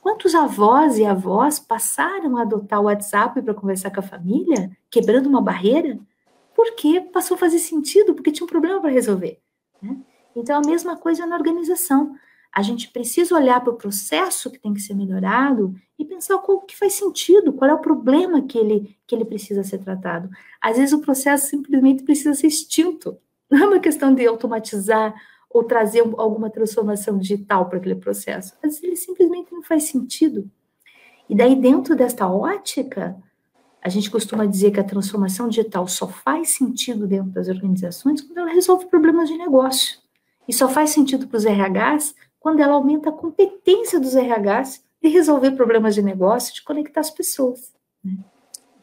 Quantos 0.00 0.34
avós 0.34 0.98
e 0.98 1.04
avós 1.04 1.60
passaram 1.60 2.36
a 2.36 2.42
adotar 2.42 2.80
o 2.80 2.84
WhatsApp 2.84 3.40
para 3.40 3.54
conversar 3.54 3.90
com 3.92 4.00
a 4.00 4.02
família, 4.02 4.76
quebrando 4.90 5.28
uma 5.28 5.40
barreira? 5.40 5.98
Porque 6.54 7.00
passou 7.00 7.36
a 7.36 7.38
fazer 7.38 7.60
sentido, 7.60 8.14
porque 8.14 8.32
tinha 8.32 8.44
um 8.44 8.48
problema 8.48 8.80
para 8.80 8.90
resolver. 8.90 9.40
Né? 9.80 9.96
Então, 10.34 10.58
a 10.58 10.66
mesma 10.66 10.96
coisa 10.96 11.24
na 11.24 11.36
organização. 11.36 12.16
A 12.52 12.60
gente 12.60 12.88
precisa 12.90 13.34
olhar 13.34 13.60
para 13.60 13.72
o 13.72 13.76
processo 13.76 14.50
que 14.50 14.58
tem 14.58 14.74
que 14.74 14.80
ser 14.80 14.94
melhorado 14.94 15.74
e 15.98 16.04
pensar 16.04 16.36
qual 16.38 16.60
que 16.60 16.76
faz 16.76 16.92
sentido, 16.92 17.52
qual 17.52 17.70
é 17.70 17.74
o 17.74 17.78
problema 17.78 18.42
que 18.42 18.58
ele, 18.58 18.94
que 19.06 19.14
ele 19.14 19.24
precisa 19.24 19.64
ser 19.64 19.78
tratado. 19.78 20.28
Às 20.60 20.76
vezes 20.76 20.92
o 20.92 21.00
processo 21.00 21.48
simplesmente 21.48 22.02
precisa 22.02 22.34
ser 22.34 22.48
extinto. 22.48 23.16
Não 23.50 23.58
é 23.58 23.66
uma 23.66 23.80
questão 23.80 24.14
de 24.14 24.26
automatizar 24.26 25.14
ou 25.48 25.64
trazer 25.64 26.00
alguma 26.18 26.50
transformação 26.50 27.18
digital 27.18 27.68
para 27.68 27.78
aquele 27.78 27.94
processo. 27.94 28.54
Às 28.62 28.62
vezes 28.62 28.82
ele 28.82 28.96
simplesmente 28.96 29.52
não 29.52 29.62
faz 29.62 29.84
sentido. 29.84 30.50
E 31.28 31.34
daí, 31.34 31.54
dentro 31.54 31.94
desta 31.94 32.26
ótica, 32.26 33.16
a 33.82 33.88
gente 33.88 34.10
costuma 34.10 34.46
dizer 34.46 34.70
que 34.70 34.80
a 34.80 34.84
transformação 34.84 35.48
digital 35.48 35.86
só 35.86 36.06
faz 36.08 36.50
sentido 36.50 37.06
dentro 37.06 37.30
das 37.30 37.48
organizações 37.48 38.22
quando 38.22 38.38
ela 38.38 38.50
resolve 38.50 38.86
problemas 38.86 39.28
de 39.28 39.36
negócio. 39.36 39.98
E 40.48 40.52
só 40.52 40.68
faz 40.68 40.90
sentido 40.90 41.26
para 41.26 41.36
os 41.36 41.44
RHs 41.44 42.14
quando 42.42 42.60
ela 42.60 42.74
aumenta 42.74 43.10
a 43.10 43.12
competência 43.12 44.00
dos 44.00 44.14
RHs 44.14 44.84
de 45.00 45.08
resolver 45.08 45.52
problemas 45.52 45.94
de 45.94 46.02
negócio, 46.02 46.54
de 46.54 46.62
conectar 46.62 47.00
as 47.00 47.10
pessoas. 47.10 47.72
Né? 48.04 48.16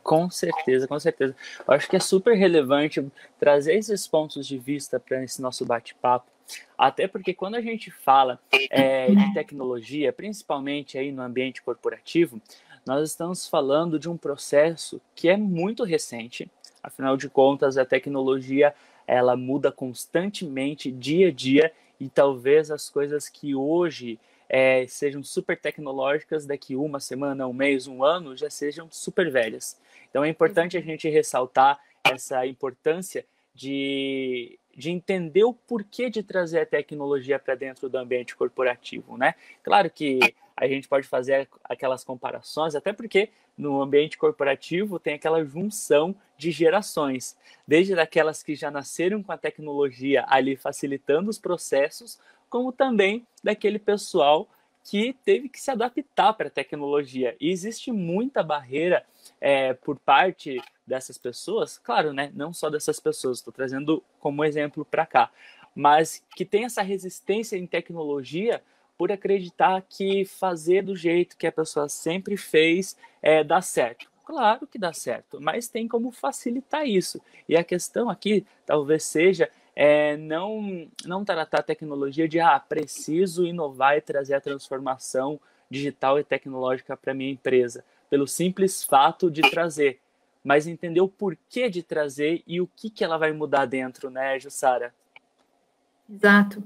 Com 0.01 0.29
certeza, 0.29 0.87
com 0.87 0.99
certeza. 0.99 1.35
Eu 1.67 1.73
acho 1.73 1.87
que 1.87 1.95
é 1.95 1.99
super 1.99 2.35
relevante 2.35 3.05
trazer 3.37 3.75
esses 3.75 4.07
pontos 4.07 4.47
de 4.47 4.57
vista 4.57 4.99
para 4.99 5.23
esse 5.23 5.41
nosso 5.41 5.65
bate-papo, 5.65 6.25
até 6.77 7.07
porque 7.07 7.33
quando 7.33 7.55
a 7.55 7.61
gente 7.61 7.91
fala 7.91 8.39
é, 8.71 9.11
de 9.11 9.33
tecnologia, 9.33 10.11
principalmente 10.11 10.97
aí 10.97 11.11
no 11.11 11.21
ambiente 11.21 11.61
corporativo, 11.61 12.41
nós 12.87 13.09
estamos 13.09 13.47
falando 13.47 13.99
de 13.99 14.09
um 14.09 14.17
processo 14.17 14.99
que 15.13 15.29
é 15.29 15.37
muito 15.37 15.83
recente. 15.83 16.49
Afinal 16.81 17.15
de 17.15 17.29
contas, 17.29 17.77
a 17.77 17.85
tecnologia 17.85 18.73
ela 19.05 19.35
muda 19.35 19.71
constantemente, 19.71 20.91
dia 20.91 21.27
a 21.27 21.31
dia, 21.31 21.71
e 21.99 22.09
talvez 22.09 22.71
as 22.71 22.89
coisas 22.89 23.27
que 23.27 23.53
hoje 23.53 24.19
é, 24.47 24.87
sejam 24.87 25.23
super 25.23 25.59
tecnológicas, 25.59 26.45
daqui 26.45 26.75
uma 26.75 26.99
semana, 26.99 27.47
um 27.47 27.53
mês, 27.53 27.87
um 27.87 28.03
ano, 28.03 28.35
já 28.35 28.49
sejam 28.49 28.87
super 28.89 29.31
velhas. 29.31 29.79
Então 30.09 30.23
é 30.23 30.29
importante 30.29 30.77
a 30.77 30.81
gente 30.81 31.07
ressaltar 31.07 31.79
essa 32.03 32.45
importância 32.47 33.25
de, 33.53 34.57
de 34.79 34.89
entender 34.89 35.43
o 35.43 35.53
porquê 35.53 36.09
de 36.09 36.23
trazer 36.23 36.61
a 36.61 36.65
tecnologia 36.65 37.37
para 37.37 37.53
dentro 37.53 37.89
do 37.89 37.97
ambiente 37.97 38.33
corporativo, 38.33 39.17
né? 39.17 39.35
Claro 39.61 39.91
que 39.91 40.33
a 40.55 40.65
gente 40.67 40.87
pode 40.87 41.05
fazer 41.05 41.49
aquelas 41.65 42.01
comparações, 42.01 42.75
até 42.75 42.93
porque 42.93 43.29
no 43.57 43.81
ambiente 43.81 44.17
corporativo 44.17 44.97
tem 44.97 45.15
aquela 45.15 45.43
junção 45.43 46.15
de 46.37 46.49
gerações, 46.49 47.37
desde 47.67 47.93
daquelas 47.93 48.41
que 48.41 48.55
já 48.55 48.71
nasceram 48.71 49.21
com 49.21 49.33
a 49.33 49.37
tecnologia 49.37 50.23
ali 50.29 50.55
facilitando 50.55 51.29
os 51.29 51.37
processos, 51.37 52.17
como 52.49 52.71
também 52.71 53.27
daquele 53.43 53.79
pessoal 53.79 54.47
que 54.81 55.13
teve 55.25 55.49
que 55.49 55.59
se 55.59 55.69
adaptar 55.69 56.33
para 56.33 56.47
a 56.47 56.51
tecnologia. 56.51 57.35
E 57.39 57.51
existe 57.51 57.91
muita 57.91 58.41
barreira 58.41 59.05
é, 59.41 59.73
por 59.73 59.99
parte 59.99 60.61
dessas 60.89 61.17
pessoas, 61.17 61.77
claro, 61.77 62.11
né? 62.11 62.31
Não 62.35 62.51
só 62.51 62.69
dessas 62.69 62.99
pessoas, 62.99 63.37
estou 63.37 63.53
trazendo 63.53 64.03
como 64.19 64.43
exemplo 64.43 64.83
para 64.83 65.05
cá, 65.05 65.31
mas 65.73 66.21
que 66.35 66.43
tem 66.43 66.65
essa 66.65 66.81
resistência 66.81 67.55
em 67.55 67.65
tecnologia 67.65 68.61
por 68.97 69.11
acreditar 69.11 69.81
que 69.87 70.25
fazer 70.25 70.83
do 70.83 70.95
jeito 70.95 71.37
que 71.37 71.47
a 71.47 71.51
pessoa 71.51 71.87
sempre 71.87 72.35
fez 72.35 72.97
é, 73.21 73.43
dá 73.43 73.61
certo. 73.61 74.09
Claro 74.25 74.67
que 74.67 74.77
dá 74.77 74.91
certo, 74.91 75.39
mas 75.41 75.67
tem 75.67 75.87
como 75.87 76.11
facilitar 76.11 76.85
isso. 76.85 77.21
E 77.47 77.55
a 77.55 77.63
questão 77.63 78.09
aqui 78.09 78.45
talvez 78.65 79.03
seja 79.03 79.49
é, 79.75 80.17
não, 80.17 80.87
não 81.05 81.23
tratar 81.23 81.59
a 81.59 81.63
tecnologia 81.63 82.27
de 82.27 82.39
ah, 82.39 82.59
preciso 82.59 83.45
inovar 83.45 83.95
e 83.95 84.01
trazer 84.01 84.35
a 84.35 84.41
transformação 84.41 85.39
digital 85.69 86.19
e 86.19 86.23
tecnológica 86.23 86.97
para 86.97 87.13
minha 87.13 87.31
empresa, 87.31 87.83
pelo 88.09 88.27
simples 88.27 88.83
fato 88.83 89.31
de 89.31 89.41
trazer, 89.49 89.99
mas 90.43 90.67
entender 90.67 91.01
o 91.01 91.07
porquê 91.07 91.69
de 91.69 91.83
trazer 91.83 92.43
e 92.47 92.61
o 92.61 92.67
que, 92.67 92.89
que 92.89 93.03
ela 93.03 93.17
vai 93.17 93.31
mudar 93.31 93.65
dentro, 93.65 94.09
né, 94.09 94.39
Jussara? 94.39 94.93
Exato. 96.09 96.63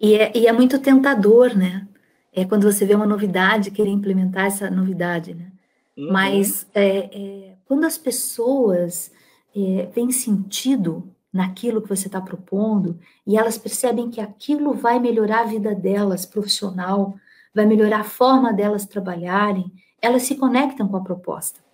E 0.00 0.14
é, 0.14 0.32
e 0.36 0.46
é 0.46 0.52
muito 0.52 0.78
tentador, 0.78 1.56
né? 1.56 1.88
É 2.32 2.44
quando 2.44 2.70
você 2.70 2.84
vê 2.84 2.94
uma 2.94 3.06
novidade, 3.06 3.70
querer 3.70 3.90
implementar 3.90 4.46
essa 4.46 4.70
novidade, 4.70 5.34
né? 5.34 5.50
Uhum. 5.96 6.12
Mas 6.12 6.66
é, 6.74 6.98
é, 6.98 7.54
quando 7.64 7.84
as 7.84 7.96
pessoas 7.96 9.10
é, 9.56 9.86
veem 9.86 10.10
sentido 10.10 11.10
naquilo 11.32 11.82
que 11.82 11.88
você 11.88 12.06
está 12.06 12.20
propondo 12.20 12.98
e 13.26 13.36
elas 13.36 13.58
percebem 13.58 14.10
que 14.10 14.20
aquilo 14.20 14.74
vai 14.74 14.98
melhorar 14.98 15.40
a 15.40 15.46
vida 15.46 15.74
delas 15.74 16.24
profissional, 16.26 17.16
vai 17.54 17.66
melhorar 17.66 18.00
a 18.00 18.04
forma 18.04 18.52
delas 18.52 18.86
trabalharem, 18.86 19.72
elas 20.00 20.22
se 20.22 20.36
conectam 20.36 20.86
com 20.86 20.96
a 20.96 21.02
proposta. 21.02 21.65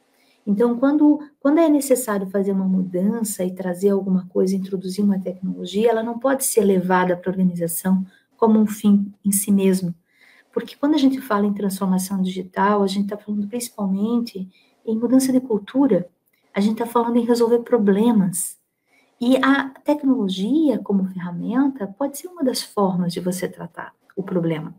Então, 0.46 0.76
quando, 0.76 1.20
quando 1.38 1.58
é 1.58 1.68
necessário 1.68 2.26
fazer 2.26 2.52
uma 2.52 2.64
mudança 2.64 3.44
e 3.44 3.54
trazer 3.54 3.90
alguma 3.90 4.26
coisa, 4.26 4.56
introduzir 4.56 5.04
uma 5.04 5.20
tecnologia, 5.20 5.90
ela 5.90 6.02
não 6.02 6.18
pode 6.18 6.44
ser 6.44 6.64
levada 6.64 7.16
para 7.16 7.30
a 7.30 7.32
organização 7.32 8.04
como 8.36 8.58
um 8.58 8.66
fim 8.66 9.12
em 9.24 9.30
si 9.30 9.52
mesmo. 9.52 9.94
Porque 10.52 10.76
quando 10.76 10.94
a 10.94 10.98
gente 10.98 11.20
fala 11.20 11.46
em 11.46 11.54
transformação 11.54 12.20
digital, 12.20 12.82
a 12.82 12.86
gente 12.86 13.04
está 13.04 13.16
falando 13.16 13.46
principalmente 13.46 14.48
em 14.84 14.98
mudança 14.98 15.32
de 15.32 15.40
cultura, 15.40 16.08
a 16.52 16.60
gente 16.60 16.72
está 16.72 16.86
falando 16.86 17.16
em 17.16 17.24
resolver 17.24 17.60
problemas. 17.60 18.58
E 19.20 19.36
a 19.36 19.70
tecnologia, 19.84 20.78
como 20.80 21.06
ferramenta, 21.06 21.86
pode 21.86 22.18
ser 22.18 22.26
uma 22.26 22.42
das 22.42 22.60
formas 22.60 23.12
de 23.12 23.20
você 23.20 23.48
tratar 23.48 23.94
o 24.16 24.22
problema. 24.22 24.74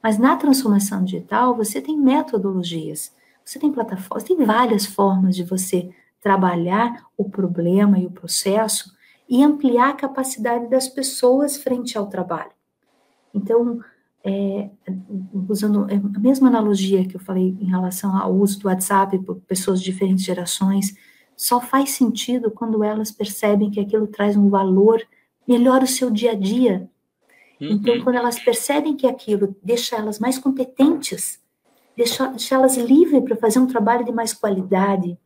Mas 0.00 0.16
na 0.16 0.36
transformação 0.36 1.04
digital, 1.04 1.56
você 1.56 1.80
tem 1.80 1.98
metodologias 1.98 3.12
você 3.48 3.58
tem 3.58 3.72
plataformas, 3.72 4.24
tem 4.24 4.36
várias 4.44 4.84
formas 4.84 5.34
de 5.34 5.42
você 5.42 5.88
trabalhar 6.20 7.06
o 7.16 7.30
problema 7.30 7.98
e 7.98 8.04
o 8.04 8.10
processo 8.10 8.94
e 9.26 9.42
ampliar 9.42 9.88
a 9.88 9.94
capacidade 9.94 10.68
das 10.68 10.86
pessoas 10.86 11.56
frente 11.56 11.96
ao 11.96 12.08
trabalho. 12.08 12.50
Então, 13.32 13.80
é, 14.22 14.68
usando 15.48 15.86
a 15.90 16.18
mesma 16.18 16.48
analogia 16.48 17.06
que 17.06 17.16
eu 17.16 17.20
falei 17.20 17.56
em 17.58 17.64
relação 17.64 18.14
ao 18.14 18.34
uso 18.34 18.58
do 18.60 18.68
WhatsApp 18.68 19.18
por 19.20 19.36
pessoas 19.36 19.80
de 19.80 19.90
diferentes 19.90 20.26
gerações, 20.26 20.94
só 21.34 21.58
faz 21.58 21.90
sentido 21.90 22.50
quando 22.50 22.84
elas 22.84 23.10
percebem 23.10 23.70
que 23.70 23.80
aquilo 23.80 24.06
traz 24.06 24.36
um 24.36 24.50
valor, 24.50 25.00
melhora 25.46 25.84
o 25.84 25.88
seu 25.88 26.10
dia 26.10 26.32
a 26.32 26.34
dia. 26.34 26.86
Então, 27.58 27.94
uhum. 27.94 28.04
quando 28.04 28.16
elas 28.16 28.38
percebem 28.38 28.94
que 28.94 29.06
aquilo 29.06 29.56
deixa 29.62 29.96
elas 29.96 30.18
mais 30.18 30.38
competentes 30.38 31.40
deixá-las 31.98 32.76
livres 32.76 33.24
para 33.24 33.36
fazer 33.36 33.58
um 33.58 33.66
trabalho 33.66 34.04
de 34.04 34.12
mais 34.12 34.32
qualidade. 34.32 35.18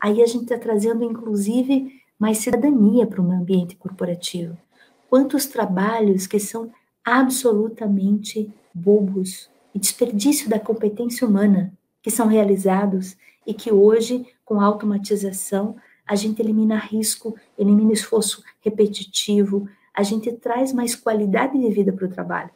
Aí 0.00 0.22
a 0.22 0.26
gente 0.26 0.44
está 0.44 0.56
trazendo, 0.56 1.02
inclusive, 1.02 2.00
mais 2.16 2.38
cidadania 2.38 3.04
para 3.04 3.20
o 3.20 3.32
ambiente 3.32 3.74
corporativo. 3.74 4.56
Quantos 5.10 5.46
trabalhos 5.46 6.28
que 6.28 6.38
são 6.38 6.70
absolutamente 7.04 8.48
bobos 8.72 9.50
e 9.74 9.80
desperdício 9.80 10.48
da 10.48 10.60
competência 10.60 11.26
humana 11.26 11.72
que 12.00 12.10
são 12.10 12.28
realizados 12.28 13.16
e 13.44 13.52
que 13.52 13.72
hoje, 13.72 14.24
com 14.44 14.60
a 14.60 14.64
automatização, 14.64 15.74
a 16.06 16.14
gente 16.14 16.40
elimina 16.40 16.76
risco, 16.76 17.34
elimina 17.58 17.92
esforço 17.92 18.44
repetitivo, 18.60 19.68
a 19.92 20.04
gente 20.04 20.30
traz 20.32 20.72
mais 20.72 20.94
qualidade 20.94 21.58
de 21.58 21.68
vida 21.68 21.92
para 21.92 22.06
o 22.06 22.10
trabalho. 22.10 22.50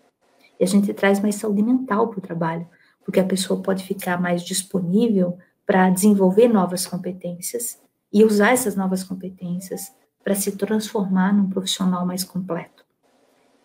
E 0.58 0.62
a 0.62 0.66
gente 0.66 0.94
traz 0.94 1.18
mais 1.18 1.34
saúde 1.34 1.62
mental 1.62 2.08
para 2.08 2.18
o 2.18 2.22
trabalho 2.22 2.66
porque 3.06 3.20
a 3.20 3.24
pessoa 3.24 3.62
pode 3.62 3.84
ficar 3.84 4.20
mais 4.20 4.42
disponível 4.42 5.38
para 5.64 5.88
desenvolver 5.88 6.48
novas 6.48 6.84
competências 6.84 7.80
e 8.12 8.24
usar 8.24 8.50
essas 8.50 8.74
novas 8.74 9.04
competências 9.04 9.94
para 10.24 10.34
se 10.34 10.56
transformar 10.56 11.32
num 11.32 11.48
profissional 11.48 12.04
mais 12.04 12.24
completo. 12.24 12.84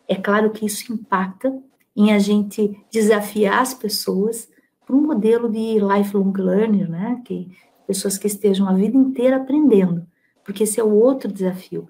É 0.08 0.16
claro 0.16 0.52
que 0.52 0.64
isso 0.64 0.94
impacta 0.94 1.60
em 1.96 2.14
a 2.14 2.20
gente 2.20 2.80
desafiar 2.92 3.60
as 3.62 3.74
pessoas 3.74 4.48
para 4.86 4.96
um 4.96 5.02
modelo 5.02 5.50
de 5.50 5.80
lifelong 5.80 6.34
learner, 6.38 6.88
né? 6.88 7.20
Que 7.26 7.52
pessoas 7.88 8.20
que 8.20 8.28
estejam 8.28 8.70
a 8.70 8.74
vida 8.74 8.96
inteira 8.96 9.38
aprendendo, 9.38 10.06
porque 10.46 10.64
esse 10.64 10.80
é 10.80 10.84
o 10.84 10.94
outro 10.94 11.32
desafio. 11.32 11.90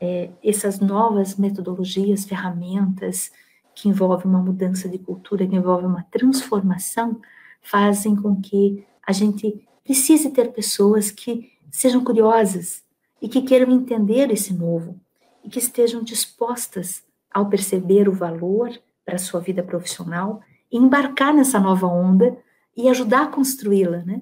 É, 0.00 0.30
essas 0.42 0.78
novas 0.78 1.36
metodologias, 1.36 2.24
ferramentas 2.24 3.32
que 3.74 3.88
envolvem 3.88 4.26
uma 4.26 4.42
mudança 4.42 4.88
de 4.88 4.98
cultura, 4.98 5.46
que 5.46 5.56
envolvem 5.56 5.86
uma 5.86 6.06
transformação, 6.10 7.20
fazem 7.62 8.14
com 8.14 8.40
que 8.40 8.84
a 9.06 9.12
gente 9.12 9.66
precise 9.82 10.30
ter 10.30 10.52
pessoas 10.52 11.10
que 11.10 11.50
sejam 11.70 12.04
curiosas, 12.04 12.84
e 13.22 13.28
que 13.28 13.40
queiram 13.40 13.72
entender 13.72 14.32
esse 14.32 14.52
novo 14.52 15.00
e 15.44 15.48
que 15.48 15.60
estejam 15.60 16.02
dispostas 16.02 17.04
ao 17.32 17.48
perceber 17.48 18.08
o 18.08 18.12
valor 18.12 18.70
para 19.04 19.14
a 19.14 19.18
sua 19.18 19.38
vida 19.38 19.62
profissional 19.62 20.40
e 20.70 20.76
embarcar 20.76 21.32
nessa 21.32 21.60
nova 21.60 21.86
onda 21.86 22.36
e 22.76 22.88
ajudar 22.88 23.22
a 23.22 23.26
construí-la, 23.28 23.98
né? 23.98 24.20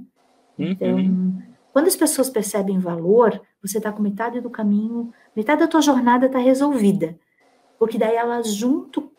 Uhum. 0.59 0.71
Então, 0.71 1.43
quando 1.73 1.87
as 1.87 1.97
pessoas 1.97 2.29
percebem 2.29 2.79
valor, 2.79 3.41
você 3.63 3.79
está 3.79 3.91
com 3.91 4.03
metade 4.03 4.41
do 4.41 4.51
caminho, 4.51 5.13
metade 5.35 5.61
da 5.61 5.69
tua 5.69 5.81
jornada 5.81 6.27
está 6.27 6.39
resolvida, 6.39 7.19
porque 7.79 7.97
daí 7.97 8.17
elas 8.17 8.53
junto 8.53 9.11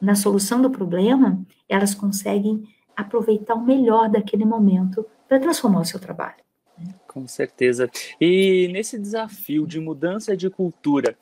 na 0.00 0.14
solução 0.14 0.60
do 0.60 0.70
problema, 0.70 1.40
elas 1.68 1.94
conseguem 1.94 2.68
aproveitar 2.96 3.54
o 3.54 3.64
melhor 3.64 4.08
daquele 4.08 4.44
momento 4.44 5.06
para 5.28 5.40
transformar 5.40 5.80
o 5.80 5.84
seu 5.84 5.98
trabalho. 5.98 6.44
Com 7.06 7.26
certeza. 7.26 7.88
E 8.20 8.68
nesse 8.72 8.98
desafio 8.98 9.66
de 9.66 9.78
mudança 9.80 10.36
de 10.36 10.50
cultura, 10.50 11.16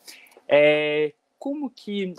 é, 0.48 1.12
como, 1.38 1.70
que, 1.70 2.14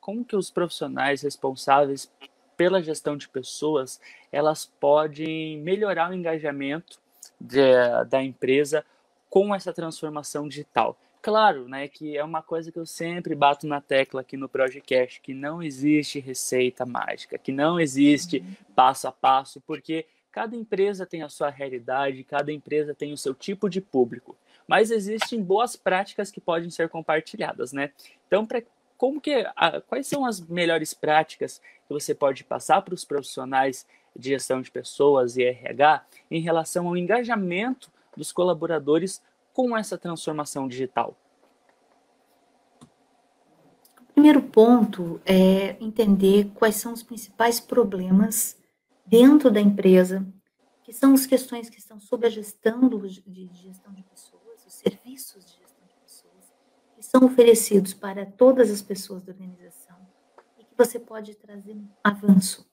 como 0.00 0.24
que 0.24 0.36
os 0.36 0.50
profissionais 0.50 1.22
responsáveis 1.22 2.10
pela 2.56 2.82
gestão 2.82 3.16
de 3.16 3.28
pessoas, 3.28 4.00
elas 4.32 4.64
podem 4.80 5.58
melhorar 5.58 6.10
o 6.10 6.14
engajamento 6.14 6.98
de, 7.40 7.60
da 8.08 8.22
empresa 8.22 8.84
com 9.28 9.54
essa 9.54 9.72
transformação 9.72 10.48
digital? 10.48 10.96
Claro, 11.26 11.66
né, 11.68 11.88
que 11.88 12.16
é 12.16 12.22
uma 12.22 12.40
coisa 12.40 12.70
que 12.70 12.78
eu 12.78 12.86
sempre 12.86 13.34
bato 13.34 13.66
na 13.66 13.80
tecla 13.80 14.20
aqui 14.20 14.36
no 14.36 14.48
Projecast, 14.48 15.20
que 15.20 15.34
não 15.34 15.60
existe 15.60 16.20
receita 16.20 16.86
mágica, 16.86 17.36
que 17.36 17.50
não 17.50 17.80
existe 17.80 18.38
uhum. 18.38 18.54
passo 18.76 19.08
a 19.08 19.12
passo, 19.12 19.60
porque 19.62 20.06
Cada 20.36 20.54
empresa 20.54 21.06
tem 21.06 21.22
a 21.22 21.30
sua 21.30 21.48
realidade, 21.48 22.22
cada 22.22 22.52
empresa 22.52 22.94
tem 22.94 23.10
o 23.10 23.16
seu 23.16 23.32
tipo 23.32 23.70
de 23.70 23.80
público, 23.80 24.36
mas 24.68 24.90
existem 24.90 25.42
boas 25.42 25.76
práticas 25.76 26.30
que 26.30 26.42
podem 26.42 26.68
ser 26.68 26.90
compartilhadas, 26.90 27.72
né? 27.72 27.90
Então, 28.26 28.46
como 28.98 29.18
que, 29.18 29.50
a, 29.56 29.80
quais 29.80 30.06
são 30.06 30.26
as 30.26 30.38
melhores 30.38 30.92
práticas 30.92 31.58
que 31.58 31.94
você 31.94 32.14
pode 32.14 32.44
passar 32.44 32.82
para 32.82 32.92
os 32.92 33.02
profissionais 33.02 33.86
de 34.14 34.28
gestão 34.28 34.60
de 34.60 34.70
pessoas 34.70 35.38
e 35.38 35.42
RH 35.42 36.04
em 36.30 36.42
relação 36.42 36.86
ao 36.86 36.98
engajamento 36.98 37.90
dos 38.14 38.30
colaboradores 38.30 39.22
com 39.56 39.74
essa 39.74 39.96
transformação 39.96 40.68
digital? 40.68 41.18
O 43.98 44.12
primeiro 44.12 44.42
ponto 44.42 45.18
é 45.24 45.82
entender 45.82 46.50
quais 46.54 46.76
são 46.76 46.92
os 46.92 47.02
principais 47.02 47.58
problemas 47.58 48.58
dentro 49.06 49.50
da 49.50 49.58
empresa, 49.58 50.26
que 50.82 50.92
são 50.92 51.14
as 51.14 51.24
questões 51.24 51.70
que 51.70 51.78
estão 51.78 51.98
sob 51.98 52.26
a 52.26 52.30
gestão 52.30 52.86
do, 52.86 53.08
de 53.08 53.48
gestão 53.54 53.94
de 53.94 54.02
pessoas, 54.02 54.66
os 54.66 54.74
serviços 54.74 55.46
de 55.46 55.52
gestão 55.52 55.86
de 55.86 55.94
pessoas, 56.04 56.52
que 56.94 57.02
são 57.02 57.24
oferecidos 57.24 57.94
para 57.94 58.26
todas 58.26 58.70
as 58.70 58.82
pessoas 58.82 59.22
da 59.22 59.32
organização 59.32 59.96
e 60.58 60.64
que 60.64 60.76
você 60.76 61.00
pode 61.00 61.34
trazer 61.34 61.72
um 61.72 61.88
avanço. 62.04 62.68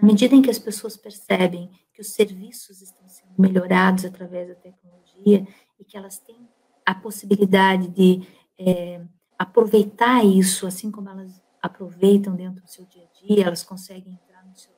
Na 0.00 0.06
medida 0.06 0.34
em 0.34 0.40
que 0.40 0.50
as 0.50 0.58
pessoas 0.58 0.96
percebem 0.96 1.70
que 1.92 2.00
os 2.00 2.12
serviços 2.12 2.80
estão 2.80 3.08
sendo 3.08 3.32
melhorados 3.36 4.04
através 4.04 4.48
da 4.48 4.54
tecnologia 4.54 5.46
e 5.78 5.84
que 5.84 5.96
elas 5.96 6.18
têm 6.18 6.48
a 6.86 6.94
possibilidade 6.94 7.88
de 7.88 8.26
é, 8.58 9.02
aproveitar 9.36 10.24
isso, 10.24 10.66
assim 10.66 10.90
como 10.90 11.10
elas 11.10 11.42
aproveitam 11.60 12.36
dentro 12.36 12.62
do 12.62 12.70
seu 12.70 12.86
dia 12.86 13.02
a 13.02 13.26
dia, 13.26 13.44
elas 13.44 13.64
conseguem 13.64 14.12
entrar 14.12 14.46
no 14.46 14.56
seu 14.56 14.72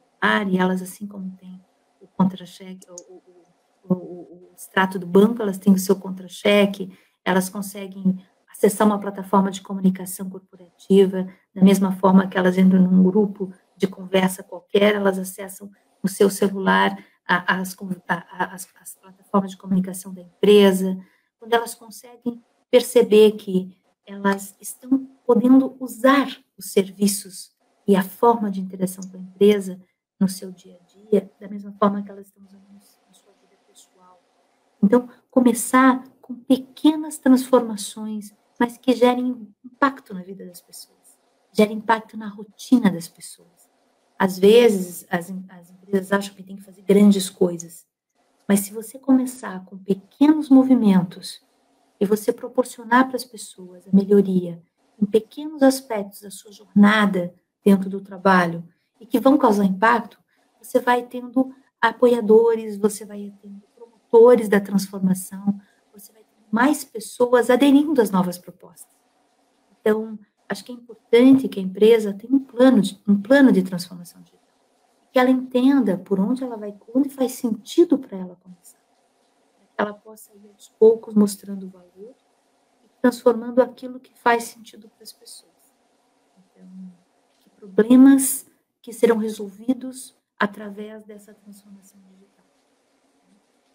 e 0.48 0.59
elas, 0.59 0.83
assim 0.83 1.06
como 1.06 1.30
tem 1.37 1.61
o 2.00 2.06
contra-cheque, 2.06 2.87
o, 2.90 3.14
o, 3.14 3.94
o, 3.94 3.94
o, 3.94 4.52
extrato 4.54 4.98
do 4.98 5.06
banco, 5.06 5.40
elas 5.40 5.56
têm 5.56 5.72
o 5.72 5.78
seu 5.78 5.96
contra-cheque, 5.96 6.92
elas 7.24 7.48
conseguem 7.48 8.18
acessar 8.50 8.87
uma 8.87 9.00
plataforma 9.00 9.50
de 9.50 9.62
comunicação 9.62 10.28
corporativa, 10.28 11.26
da 11.54 11.62
mesma 11.62 11.92
forma 11.92 12.26
que 12.26 12.37
elas 12.37 12.59
entram 12.59 12.83
num 12.83 13.02
grupo 13.02 13.50
de 13.80 13.86
conversa 13.86 14.42
qualquer, 14.42 14.94
elas 14.94 15.18
acessam 15.18 15.70
no 16.02 16.08
seu 16.08 16.28
celular 16.28 17.02
as, 17.26 17.74
as, 18.38 18.68
as 18.78 18.94
plataformas 18.94 19.52
de 19.52 19.56
comunicação 19.56 20.12
da 20.12 20.20
empresa, 20.20 20.98
quando 21.38 21.54
elas 21.54 21.74
conseguem 21.74 22.44
perceber 22.70 23.32
que 23.32 23.74
elas 24.06 24.54
estão 24.60 25.06
podendo 25.24 25.74
usar 25.80 26.28
os 26.58 26.72
serviços 26.72 27.52
e 27.88 27.96
a 27.96 28.02
forma 28.02 28.50
de 28.50 28.60
interação 28.60 29.02
com 29.08 29.16
a 29.16 29.20
empresa 29.20 29.80
no 30.18 30.28
seu 30.28 30.52
dia 30.52 30.78
a 30.78 30.84
dia, 30.84 31.30
da 31.40 31.48
mesma 31.48 31.72
forma 31.72 32.02
que 32.02 32.10
elas 32.10 32.26
estão 32.26 32.44
usando 32.44 32.68
na 32.70 33.14
sua 33.14 33.32
vida 33.40 33.56
pessoal. 33.66 34.20
Então, 34.82 35.08
começar 35.30 36.04
com 36.20 36.34
pequenas 36.34 37.16
transformações, 37.16 38.34
mas 38.58 38.76
que 38.76 38.92
gerem 38.92 39.48
impacto 39.64 40.12
na 40.12 40.22
vida 40.22 40.44
das 40.44 40.60
pessoas, 40.60 41.18
gerem 41.50 41.78
impacto 41.78 42.18
na 42.18 42.28
rotina 42.28 42.90
das 42.90 43.08
pessoas. 43.08 43.59
Às 44.20 44.38
vezes, 44.38 45.06
as, 45.09 45.33
as 45.48 45.70
empresas 45.70 46.12
acham 46.12 46.35
que 46.35 46.42
tem 46.42 46.56
que 46.56 46.62
fazer 46.62 46.83
grandes 46.83 47.30
coisas, 47.30 47.87
mas 48.46 48.61
se 48.61 48.70
você 48.70 48.98
começar 48.98 49.64
com 49.64 49.78
pequenos 49.78 50.50
movimentos 50.50 51.40
e 51.98 52.04
você 52.04 52.30
proporcionar 52.30 53.06
para 53.06 53.16
as 53.16 53.24
pessoas 53.24 53.88
a 53.88 53.90
melhoria 53.90 54.62
em 55.00 55.06
pequenos 55.06 55.62
aspectos 55.62 56.20
da 56.20 56.30
sua 56.30 56.52
jornada 56.52 57.35
dentro 57.64 57.88
do 57.88 58.02
trabalho, 58.02 58.62
e 59.00 59.06
que 59.06 59.18
vão 59.18 59.38
causar 59.38 59.64
impacto, 59.64 60.18
você 60.61 60.78
vai 60.78 61.02
tendo 61.02 61.54
apoiadores, 61.80 62.76
você 62.76 63.06
vai 63.06 63.33
tendo 63.40 63.62
promotores 63.74 64.50
da 64.50 64.61
transformação, 64.61 65.59
você 65.94 66.12
vai 66.12 66.24
tendo 66.24 66.46
mais 66.50 66.85
pessoas 66.85 67.48
aderindo 67.48 68.02
às 68.02 68.11
novas 68.11 68.37
propostas. 68.37 68.94
Então, 69.80 70.18
acho 70.50 70.64
que 70.64 70.72
é 70.72 70.74
importante 70.74 71.48
que 71.48 71.60
a 71.60 71.62
empresa 71.62 72.12
tenha 72.12 72.34
um 72.34 72.40
plano 72.40 72.82
de, 72.82 73.00
um 73.06 73.20
plano 73.20 73.52
de 73.52 73.62
transformação 73.62 74.20
digital, 74.20 74.40
que 75.12 75.18
ela 75.18 75.30
entenda 75.30 75.96
por 75.96 76.18
onde 76.18 76.42
ela 76.42 76.56
vai, 76.56 76.76
onde 76.92 77.08
faz 77.08 77.32
sentido 77.32 77.96
para 77.96 78.18
ela 78.18 78.36
começar, 78.42 78.80
que 79.60 79.68
ela 79.78 79.94
possa 79.94 80.34
ir 80.34 80.50
aos 80.52 80.68
poucos 80.70 81.14
mostrando 81.14 81.66
o 81.66 81.70
valor 81.70 82.14
e 82.84 82.88
transformando 83.00 83.62
aquilo 83.62 84.00
que 84.00 84.12
faz 84.18 84.44
sentido 84.44 84.88
para 84.88 85.04
as 85.04 85.12
pessoas. 85.12 85.52
Então, 86.36 86.68
que 87.38 87.48
problemas 87.50 88.44
que 88.82 88.92
serão 88.92 89.18
resolvidos 89.18 90.16
através 90.36 91.04
dessa 91.04 91.32
transformação 91.32 92.00
digital. 92.10 92.44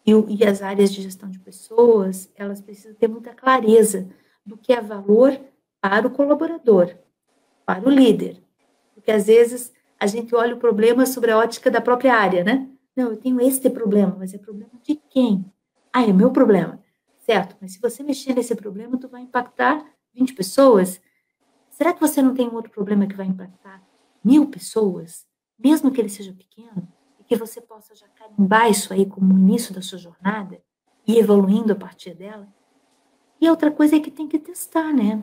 E, 0.06 0.12
e, 0.12 0.46
as 0.46 0.62
áreas 0.62 0.92
de 0.92 1.02
gestão 1.02 1.30
de 1.30 1.40
pessoas, 1.40 2.30
elas 2.36 2.60
precisam 2.60 2.96
ter 2.96 3.08
muita 3.08 3.34
clareza 3.34 4.10
do 4.46 4.58
que 4.58 4.74
é 4.74 4.82
valor 4.82 5.40
para 5.88 6.08
o 6.08 6.10
colaborador, 6.10 6.96
para 7.64 7.88
o 7.88 7.92
líder. 7.92 8.42
Porque 8.96 9.12
às 9.12 9.28
vezes 9.28 9.72
a 10.00 10.08
gente 10.08 10.34
olha 10.34 10.56
o 10.56 10.60
problema 10.60 11.06
sobre 11.06 11.30
a 11.30 11.38
ótica 11.38 11.70
da 11.70 11.80
própria 11.80 12.16
área, 12.16 12.44
né? 12.44 12.68
Não, 12.96 13.12
eu 13.12 13.18
tenho 13.18 13.40
este 13.40 13.70
problema, 13.70 14.16
mas 14.18 14.34
é 14.34 14.40
problema 14.40 14.72
de 14.82 14.96
quem? 14.96 15.46
Ah, 15.94 16.04
é 16.04 16.12
meu 16.12 16.32
problema. 16.32 16.84
Certo, 17.20 17.56
mas 17.62 17.74
se 17.74 17.80
você 17.80 18.02
mexer 18.02 18.34
nesse 18.34 18.56
problema, 18.56 18.98
tu 18.98 19.08
vai 19.08 19.22
impactar 19.22 19.86
20 20.16 20.34
pessoas. 20.34 21.00
Será 21.70 21.94
que 21.94 22.02
você 22.02 22.20
não 22.20 22.34
tem 22.34 22.50
um 22.50 22.56
outro 22.56 22.72
problema 22.72 23.06
que 23.06 23.16
vai 23.16 23.28
impactar 23.28 23.84
mil 24.24 24.48
pessoas, 24.48 25.28
mesmo 25.60 25.92
que 25.92 26.02
ele 26.02 26.10
seja 26.10 26.34
pequeno, 26.34 26.88
e 27.20 27.24
que 27.24 27.36
você 27.36 27.62
possa 27.62 27.94
já 27.94 28.08
carimbar 28.08 28.72
isso 28.72 28.92
aí 28.92 29.06
como 29.06 29.32
o 29.32 29.38
início 29.38 29.72
da 29.72 29.84
sua 29.84 30.00
jornada 30.00 30.60
e 31.08 31.20
evoluindo 31.20 31.74
a 31.74 31.76
partir 31.76 32.16
dela. 32.16 32.48
E 33.40 33.48
outra 33.48 33.70
coisa 33.70 33.98
é 33.98 34.00
que 34.00 34.10
tem 34.10 34.28
que 34.28 34.40
testar, 34.40 34.92
né? 34.92 35.22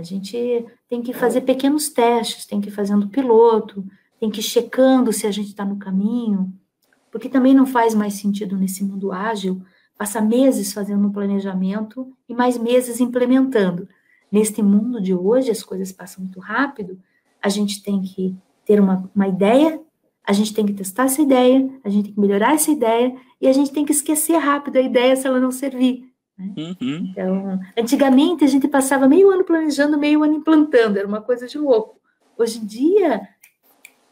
A 0.00 0.02
gente 0.02 0.66
tem 0.88 1.02
que 1.02 1.12
fazer 1.12 1.42
pequenos 1.42 1.88
testes, 1.88 2.46
tem 2.46 2.60
que 2.60 2.68
ir 2.68 2.72
fazendo 2.72 3.08
piloto, 3.08 3.84
tem 4.18 4.30
que 4.30 4.40
ir 4.40 4.42
checando 4.42 5.12
se 5.12 5.26
a 5.26 5.30
gente 5.30 5.48
está 5.48 5.64
no 5.64 5.76
caminho, 5.76 6.52
porque 7.10 7.28
também 7.28 7.54
não 7.54 7.66
faz 7.66 7.94
mais 7.94 8.14
sentido 8.14 8.56
nesse 8.56 8.84
mundo 8.84 9.12
ágil 9.12 9.62
passar 9.96 10.22
meses 10.22 10.72
fazendo 10.72 11.06
um 11.06 11.12
planejamento 11.12 12.10
e 12.28 12.34
mais 12.34 12.56
meses 12.56 13.00
implementando. 13.00 13.86
Neste 14.32 14.62
mundo 14.62 15.00
de 15.00 15.14
hoje, 15.14 15.50
as 15.50 15.62
coisas 15.62 15.92
passam 15.92 16.24
muito 16.24 16.40
rápido 16.40 16.98
a 17.42 17.48
gente 17.48 17.82
tem 17.82 18.02
que 18.02 18.36
ter 18.64 18.80
uma, 18.80 19.10
uma 19.14 19.26
ideia, 19.26 19.80
a 20.26 20.32
gente 20.32 20.52
tem 20.52 20.66
que 20.66 20.74
testar 20.74 21.04
essa 21.04 21.22
ideia, 21.22 21.68
a 21.82 21.88
gente 21.88 22.04
tem 22.06 22.14
que 22.14 22.20
melhorar 22.20 22.54
essa 22.54 22.70
ideia 22.70 23.16
e 23.40 23.48
a 23.48 23.52
gente 23.52 23.72
tem 23.72 23.84
que 23.84 23.92
esquecer 23.92 24.36
rápido 24.36 24.76
a 24.76 24.82
ideia 24.82 25.16
se 25.16 25.26
ela 25.26 25.40
não 25.40 25.50
servir. 25.50 26.09
Né? 26.40 26.54
Uhum. 26.56 27.06
Então, 27.10 27.60
antigamente 27.76 28.44
a 28.44 28.48
gente 28.48 28.66
passava 28.66 29.06
meio 29.06 29.30
ano 29.30 29.44
planejando, 29.44 29.98
meio 29.98 30.22
ano 30.22 30.34
implantando, 30.34 30.98
era 30.98 31.06
uma 31.06 31.20
coisa 31.20 31.46
de 31.46 31.58
louco. 31.58 32.00
Hoje 32.38 32.58
em 32.58 32.64
dia, 32.64 33.28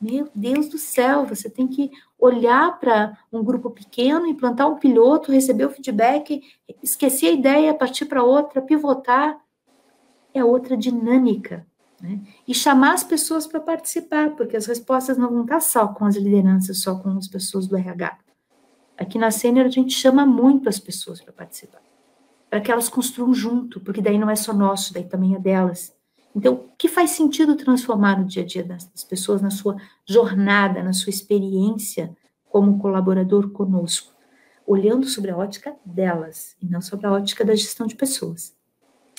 meu 0.00 0.28
Deus 0.34 0.68
do 0.68 0.78
céu, 0.78 1.24
você 1.24 1.48
tem 1.48 1.66
que 1.66 1.90
olhar 2.18 2.78
para 2.78 3.18
um 3.32 3.42
grupo 3.42 3.70
pequeno, 3.70 4.26
implantar 4.26 4.68
um 4.68 4.76
piloto, 4.76 5.32
receber 5.32 5.64
o 5.64 5.70
feedback, 5.70 6.42
esquecer 6.82 7.28
a 7.28 7.32
ideia, 7.32 7.74
partir 7.74 8.04
para 8.04 8.22
outra, 8.22 8.60
pivotar. 8.60 9.40
É 10.34 10.44
outra 10.44 10.76
dinâmica. 10.76 11.66
Né? 12.00 12.20
E 12.46 12.54
chamar 12.54 12.92
as 12.92 13.02
pessoas 13.02 13.46
para 13.46 13.60
participar, 13.60 14.36
porque 14.36 14.56
as 14.56 14.66
respostas 14.66 15.16
não 15.18 15.30
vão 15.30 15.42
estar 15.42 15.60
só 15.60 15.88
com 15.88 16.04
as 16.04 16.16
lideranças, 16.16 16.80
só 16.80 16.94
com 16.96 17.16
as 17.16 17.26
pessoas 17.26 17.66
do 17.66 17.76
RH. 17.76 18.18
Aqui 18.96 19.16
na 19.16 19.30
Sênior 19.30 19.66
a 19.66 19.70
gente 19.70 19.94
chama 19.94 20.26
muito 20.26 20.68
as 20.68 20.78
pessoas 20.78 21.20
para 21.20 21.32
participar, 21.32 21.80
para 22.50 22.60
que 22.60 22.70
elas 22.70 22.88
construam 22.88 23.34
junto, 23.34 23.80
porque 23.80 24.00
daí 24.00 24.18
não 24.18 24.30
é 24.30 24.36
só 24.36 24.52
nosso, 24.52 24.92
daí 24.92 25.04
também 25.04 25.34
é 25.34 25.38
delas. 25.38 25.94
Então, 26.34 26.54
o 26.54 26.68
que 26.76 26.88
faz 26.88 27.10
sentido 27.10 27.56
transformar 27.56 28.18
no 28.18 28.26
dia 28.26 28.42
a 28.42 28.46
dia 28.46 28.62
das 28.62 29.04
pessoas, 29.04 29.42
na 29.42 29.50
sua 29.50 29.76
jornada, 30.06 30.82
na 30.82 30.92
sua 30.92 31.10
experiência 31.10 32.16
como 32.48 32.78
colaborador 32.78 33.50
conosco? 33.50 34.14
Olhando 34.66 35.06
sobre 35.06 35.30
a 35.30 35.36
ótica 35.36 35.74
delas 35.84 36.56
e 36.62 36.66
não 36.66 36.80
sobre 36.80 37.06
a 37.06 37.12
ótica 37.12 37.44
da 37.44 37.54
gestão 37.54 37.86
de 37.86 37.96
pessoas. 37.96 38.54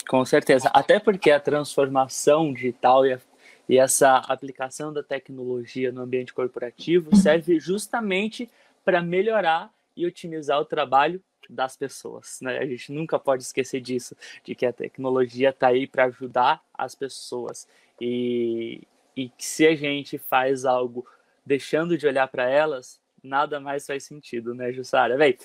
Com 0.07 0.23
certeza. 0.23 0.69
Até 0.73 0.99
porque 0.99 1.31
a 1.31 1.39
transformação 1.39 2.53
digital 2.53 3.05
e, 3.05 3.13
a, 3.13 3.19
e 3.67 3.77
essa 3.77 4.17
aplicação 4.17 4.93
da 4.93 5.03
tecnologia 5.03 5.91
no 5.91 6.01
ambiente 6.01 6.33
corporativo 6.33 7.15
serve 7.15 7.59
justamente 7.59 8.49
para 8.85 9.01
melhorar 9.01 9.71
e 9.95 10.05
otimizar 10.05 10.59
o 10.59 10.65
trabalho 10.65 11.21
das 11.49 11.75
pessoas. 11.75 12.39
Né? 12.41 12.59
A 12.59 12.65
gente 12.65 12.91
nunca 12.91 13.17
pode 13.17 13.43
esquecer 13.43 13.81
disso, 13.81 14.15
de 14.43 14.53
que 14.53 14.65
a 14.65 14.71
tecnologia 14.71 15.49
está 15.49 15.67
aí 15.67 15.87
para 15.87 16.05
ajudar 16.05 16.63
as 16.73 16.93
pessoas. 16.93 17.67
E, 17.99 18.83
e 19.15 19.29
que 19.29 19.45
se 19.45 19.65
a 19.65 19.75
gente 19.75 20.17
faz 20.17 20.63
algo 20.63 21.05
deixando 21.45 21.97
de 21.97 22.05
olhar 22.05 22.27
para 22.27 22.47
elas, 22.47 23.01
nada 23.23 23.59
mais 23.59 23.87
faz 23.87 24.03
sentido, 24.03 24.53
né, 24.53 24.71
Jussara? 24.71 25.17
Bem, 25.17 25.37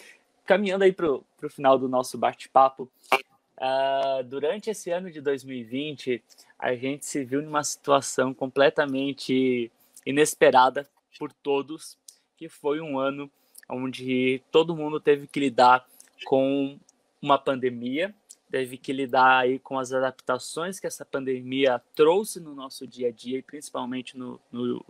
caminhando 0.44 0.84
aí 0.84 0.92
para 0.92 1.10
o 1.10 1.24
final 1.48 1.78
do 1.78 1.88
nosso 1.88 2.18
bate-papo, 2.18 2.90
uh, 3.58 4.22
durante 4.24 4.70
esse 4.70 4.90
ano 4.90 5.10
de 5.10 5.20
2020, 5.20 6.22
a 6.58 6.74
gente 6.74 7.06
se 7.06 7.24
viu 7.24 7.40
numa 7.42 7.64
situação 7.64 8.34
completamente 8.34 9.72
inesperada 10.04 10.86
por 11.18 11.32
todos, 11.32 11.96
que 12.36 12.48
foi 12.48 12.80
um 12.80 12.98
ano 12.98 13.30
onde 13.68 14.42
todo 14.50 14.76
mundo 14.76 15.00
teve 15.00 15.26
que 15.26 15.40
lidar 15.40 15.86
com 16.24 16.78
uma 17.20 17.38
pandemia, 17.38 18.14
teve 18.50 18.76
que 18.76 18.92
lidar 18.92 19.38
aí 19.38 19.58
com 19.58 19.78
as 19.78 19.92
adaptações 19.92 20.78
que 20.78 20.86
essa 20.86 21.04
pandemia 21.04 21.80
trouxe 21.94 22.40
no 22.40 22.54
nosso 22.54 22.86
dia 22.86 23.08
a 23.08 23.12
dia 23.12 23.38
e 23.38 23.42
principalmente 23.42 24.16
no, 24.16 24.40
no 24.52 24.84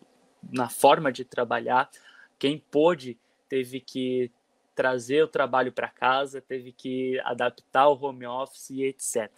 na 0.52 0.68
forma 0.68 1.10
de 1.10 1.24
trabalhar. 1.24 1.90
Quem 2.38 2.58
pôde 2.58 3.18
teve 3.48 3.80
que 3.80 4.30
trazer 4.74 5.22
o 5.22 5.28
trabalho 5.28 5.72
para 5.72 5.88
casa, 5.88 6.40
teve 6.40 6.72
que 6.72 7.18
adaptar 7.20 7.88
o 7.88 7.98
home 8.04 8.26
office 8.26 8.70
e 8.70 8.84
etc. 8.84 9.30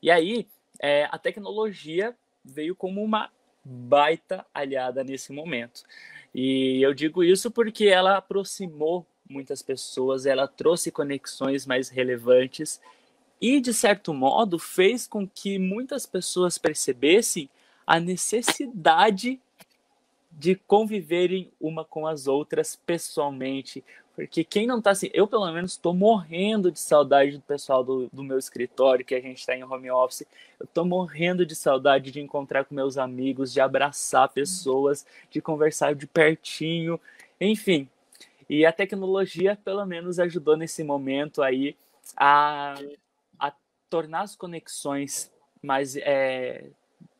E 0.00 0.10
aí, 0.10 0.48
é, 0.78 1.08
a 1.10 1.18
tecnologia 1.18 2.16
veio 2.44 2.74
como 2.74 3.02
uma 3.02 3.30
baita 3.64 4.46
aliada 4.54 5.04
nesse 5.04 5.32
momento. 5.32 5.82
E 6.34 6.80
eu 6.82 6.94
digo 6.94 7.22
isso 7.22 7.50
porque 7.50 7.86
ela 7.86 8.16
aproximou 8.16 9.06
muitas 9.32 9.62
pessoas, 9.62 10.26
ela 10.26 10.46
trouxe 10.46 10.90
conexões 10.90 11.66
mais 11.66 11.88
relevantes 11.88 12.80
e, 13.40 13.60
de 13.60 13.74
certo 13.74 14.14
modo, 14.14 14.58
fez 14.58 15.06
com 15.06 15.26
que 15.26 15.58
muitas 15.58 16.06
pessoas 16.06 16.58
percebessem 16.58 17.48
a 17.84 17.98
necessidade 17.98 19.40
de 20.30 20.54
conviverem 20.54 21.50
uma 21.60 21.84
com 21.84 22.06
as 22.06 22.26
outras 22.26 22.76
pessoalmente. 22.76 23.84
Porque 24.14 24.44
quem 24.44 24.66
não 24.66 24.80
tá 24.80 24.90
assim, 24.90 25.10
eu 25.12 25.26
pelo 25.26 25.50
menos 25.50 25.72
estou 25.72 25.94
morrendo 25.94 26.70
de 26.70 26.78
saudade 26.78 27.32
do 27.32 27.40
pessoal 27.40 27.82
do, 27.82 28.08
do 28.12 28.22
meu 28.22 28.38
escritório, 28.38 29.04
que 29.04 29.14
a 29.14 29.20
gente 29.20 29.38
está 29.38 29.56
em 29.56 29.64
home 29.64 29.90
office. 29.90 30.26
Eu 30.60 30.64
estou 30.64 30.84
morrendo 30.84 31.46
de 31.46 31.54
saudade 31.54 32.10
de 32.10 32.20
encontrar 32.20 32.64
com 32.64 32.74
meus 32.74 32.98
amigos, 32.98 33.52
de 33.52 33.60
abraçar 33.60 34.28
pessoas, 34.28 35.06
de 35.30 35.40
conversar 35.40 35.94
de 35.94 36.06
pertinho. 36.06 37.00
Enfim, 37.40 37.88
e 38.54 38.66
a 38.66 38.70
tecnologia, 38.70 39.58
pelo 39.64 39.86
menos, 39.86 40.18
ajudou 40.18 40.58
nesse 40.58 40.84
momento 40.84 41.42
aí 41.42 41.74
a, 42.14 42.74
a 43.38 43.50
tornar 43.88 44.20
as 44.20 44.36
conexões 44.36 45.32
mais, 45.62 45.96
é, 45.96 46.66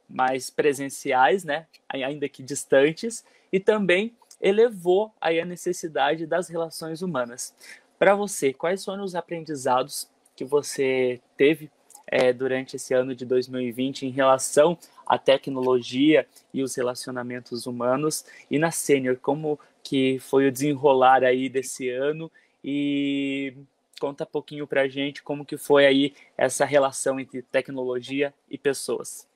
mais 0.07 0.51
presenciais, 0.51 1.43
né? 1.43 1.67
ainda 1.89 2.29
que 2.29 2.43
distantes, 2.43 3.25
e 3.51 3.59
também 3.59 4.15
elevou 4.43 5.11
aí 5.19 5.41
a 5.41 5.47
necessidade 5.47 6.27
das 6.27 6.51
relações 6.51 7.01
humanas. 7.01 7.55
Para 7.99 8.15
você, 8.15 8.53
quais 8.53 8.85
foram 8.85 9.03
os 9.03 9.15
aprendizados 9.15 10.11
que 10.37 10.45
você 10.45 11.19
teve 11.35 11.71
é, 12.13 12.31
durante 12.31 12.77
esse 12.77 12.93
ano 12.93 13.15
de 13.15 13.25
2020 13.25 14.05
em 14.05 14.11
relação 14.11 14.77
à 15.07 15.17
tecnologia 15.17 16.27
e 16.53 16.63
os 16.63 16.75
relacionamentos 16.75 17.67
humanos? 17.67 18.27
E 18.51 18.59
na 18.59 18.71
Sênior, 18.71 19.17
como 19.17 19.59
que 19.83 20.19
foi 20.21 20.47
o 20.47 20.53
desenrolar 20.53 21.25
aí 21.25 21.49
desse 21.49 21.89
ano 21.89 22.31
e 22.63 23.55
conta 23.99 24.25
um 24.25 24.27
pouquinho 24.27 24.67
para 24.67 24.83
a 24.83 24.89
gente 24.89 25.23
como 25.23 25.45
que 25.45 25.57
foi 25.57 25.87
aí 25.87 26.15
essa 26.37 26.67
relação 26.67 27.19
entre 27.19 27.41
tecnologia 27.41 28.35
e 28.51 28.59
pessoas. 28.59 29.27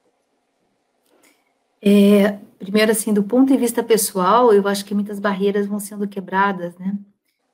É, 1.80 2.38
primeiro, 2.58 2.92
assim, 2.92 3.14
do 3.14 3.22
ponto 3.22 3.50
de 3.50 3.56
vista 3.56 3.82
pessoal, 3.82 4.52
eu 4.52 4.68
acho 4.68 4.84
que 4.84 4.94
muitas 4.94 5.18
barreiras 5.18 5.66
vão 5.66 5.78
sendo 5.80 6.06
quebradas, 6.06 6.76
né? 6.76 6.98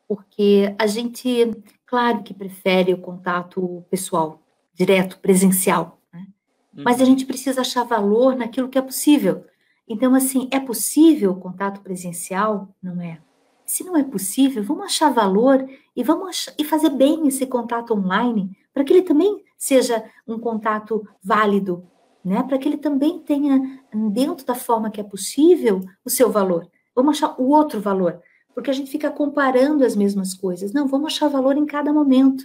Porque 0.08 0.74
a 0.78 0.86
gente, 0.86 1.52
claro 1.86 2.22
que 2.22 2.34
prefere 2.34 2.92
o 2.92 2.98
contato 2.98 3.84
pessoal, 3.88 4.41
direto, 4.74 5.18
presencial, 5.18 5.98
né? 6.12 6.26
Mas 6.72 6.96
a 6.96 7.00
uhum. 7.00 7.06
gente 7.06 7.26
precisa 7.26 7.60
achar 7.60 7.84
valor 7.84 8.34
naquilo 8.34 8.68
que 8.68 8.78
é 8.78 8.82
possível. 8.82 9.44
Então, 9.88 10.14
assim, 10.14 10.48
é 10.50 10.58
possível 10.58 11.32
o 11.32 11.40
contato 11.40 11.80
presencial? 11.80 12.68
Não 12.82 13.00
é. 13.00 13.18
Se 13.66 13.84
não 13.84 13.96
é 13.96 14.02
possível, 14.02 14.62
vamos 14.62 14.84
achar 14.84 15.12
valor 15.12 15.66
e 15.94 16.02
vamos 16.02 16.28
achar, 16.28 16.54
e 16.58 16.64
fazer 16.64 16.90
bem 16.90 17.26
esse 17.26 17.46
contato 17.46 17.94
online 17.94 18.56
para 18.72 18.84
que 18.84 18.92
ele 18.92 19.02
também 19.02 19.42
seja 19.56 20.04
um 20.26 20.38
contato 20.38 21.06
válido, 21.22 21.86
né? 22.24 22.42
Para 22.42 22.58
que 22.58 22.68
ele 22.68 22.78
também 22.78 23.20
tenha 23.20 23.80
dentro 24.10 24.44
da 24.46 24.54
forma 24.54 24.90
que 24.90 25.00
é 25.00 25.04
possível 25.04 25.80
o 26.04 26.10
seu 26.10 26.30
valor. 26.30 26.68
Vamos 26.94 27.16
achar 27.16 27.34
o 27.40 27.48
outro 27.48 27.80
valor, 27.80 28.20
porque 28.54 28.70
a 28.70 28.72
gente 28.72 28.90
fica 28.90 29.10
comparando 29.10 29.84
as 29.84 29.96
mesmas 29.96 30.34
coisas. 30.34 30.72
Não, 30.72 30.86
vamos 30.86 31.12
achar 31.12 31.28
valor 31.28 31.56
em 31.56 31.66
cada 31.66 31.92
momento. 31.92 32.44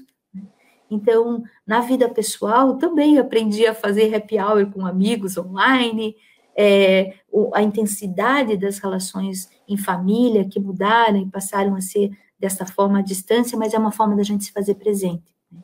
Então, 0.90 1.44
na 1.66 1.82
vida 1.82 2.08
pessoal, 2.10 2.78
também 2.78 3.18
aprendi 3.18 3.66
a 3.66 3.76
fazer 3.76 4.14
happy 4.16 4.40
hour 4.40 4.72
com 4.72 4.86
amigos 4.86 5.38
online, 5.38 6.16
é, 6.56 7.14
a 7.54 7.62
intensidade 7.62 8.58
das 8.58 8.80
relações 8.80 9.50
em 9.68 9.78
família 9.78 10.48
que 10.48 10.60
mudaram 10.60 11.18
e 11.18 11.26
passaram 11.30 11.76
a 11.76 11.82
ser 11.82 12.10
dessa 12.40 12.66
forma 12.66 13.00
à 13.00 13.02
distância, 13.02 13.58
mas 13.58 13.74
é 13.74 13.78
uma 13.78 13.92
forma 13.92 14.16
da 14.16 14.24
gente 14.24 14.46
se 14.46 14.52
fazer 14.52 14.76
presente. 14.76 15.36
Né? 15.52 15.62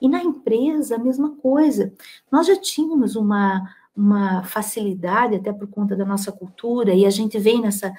E 0.00 0.08
na 0.08 0.22
empresa, 0.22 0.96
a 0.96 0.98
mesma 0.98 1.36
coisa. 1.36 1.92
Nós 2.30 2.46
já 2.46 2.56
tínhamos 2.56 3.16
uma, 3.16 3.68
uma 3.96 4.42
facilidade, 4.44 5.36
até 5.36 5.52
por 5.52 5.68
conta 5.68 5.96
da 5.96 6.04
nossa 6.04 6.30
cultura, 6.30 6.94
e 6.94 7.06
a 7.06 7.10
gente 7.10 7.38
vem 7.38 7.60
nessa. 7.60 7.92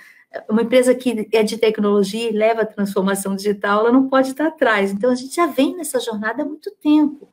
Uma 0.49 0.63
empresa 0.63 0.93
que 0.95 1.27
é 1.31 1.43
de 1.43 1.57
tecnologia 1.57 2.29
e 2.29 2.33
leva 2.33 2.61
a 2.61 2.65
transformação 2.65 3.35
digital, 3.35 3.81
ela 3.81 3.91
não 3.91 4.07
pode 4.07 4.29
estar 4.29 4.47
atrás. 4.47 4.91
Então, 4.91 5.09
a 5.09 5.15
gente 5.15 5.35
já 5.35 5.45
vem 5.45 5.75
nessa 5.75 5.99
jornada 5.99 6.43
há 6.43 6.45
muito 6.45 6.71
tempo. 6.81 7.29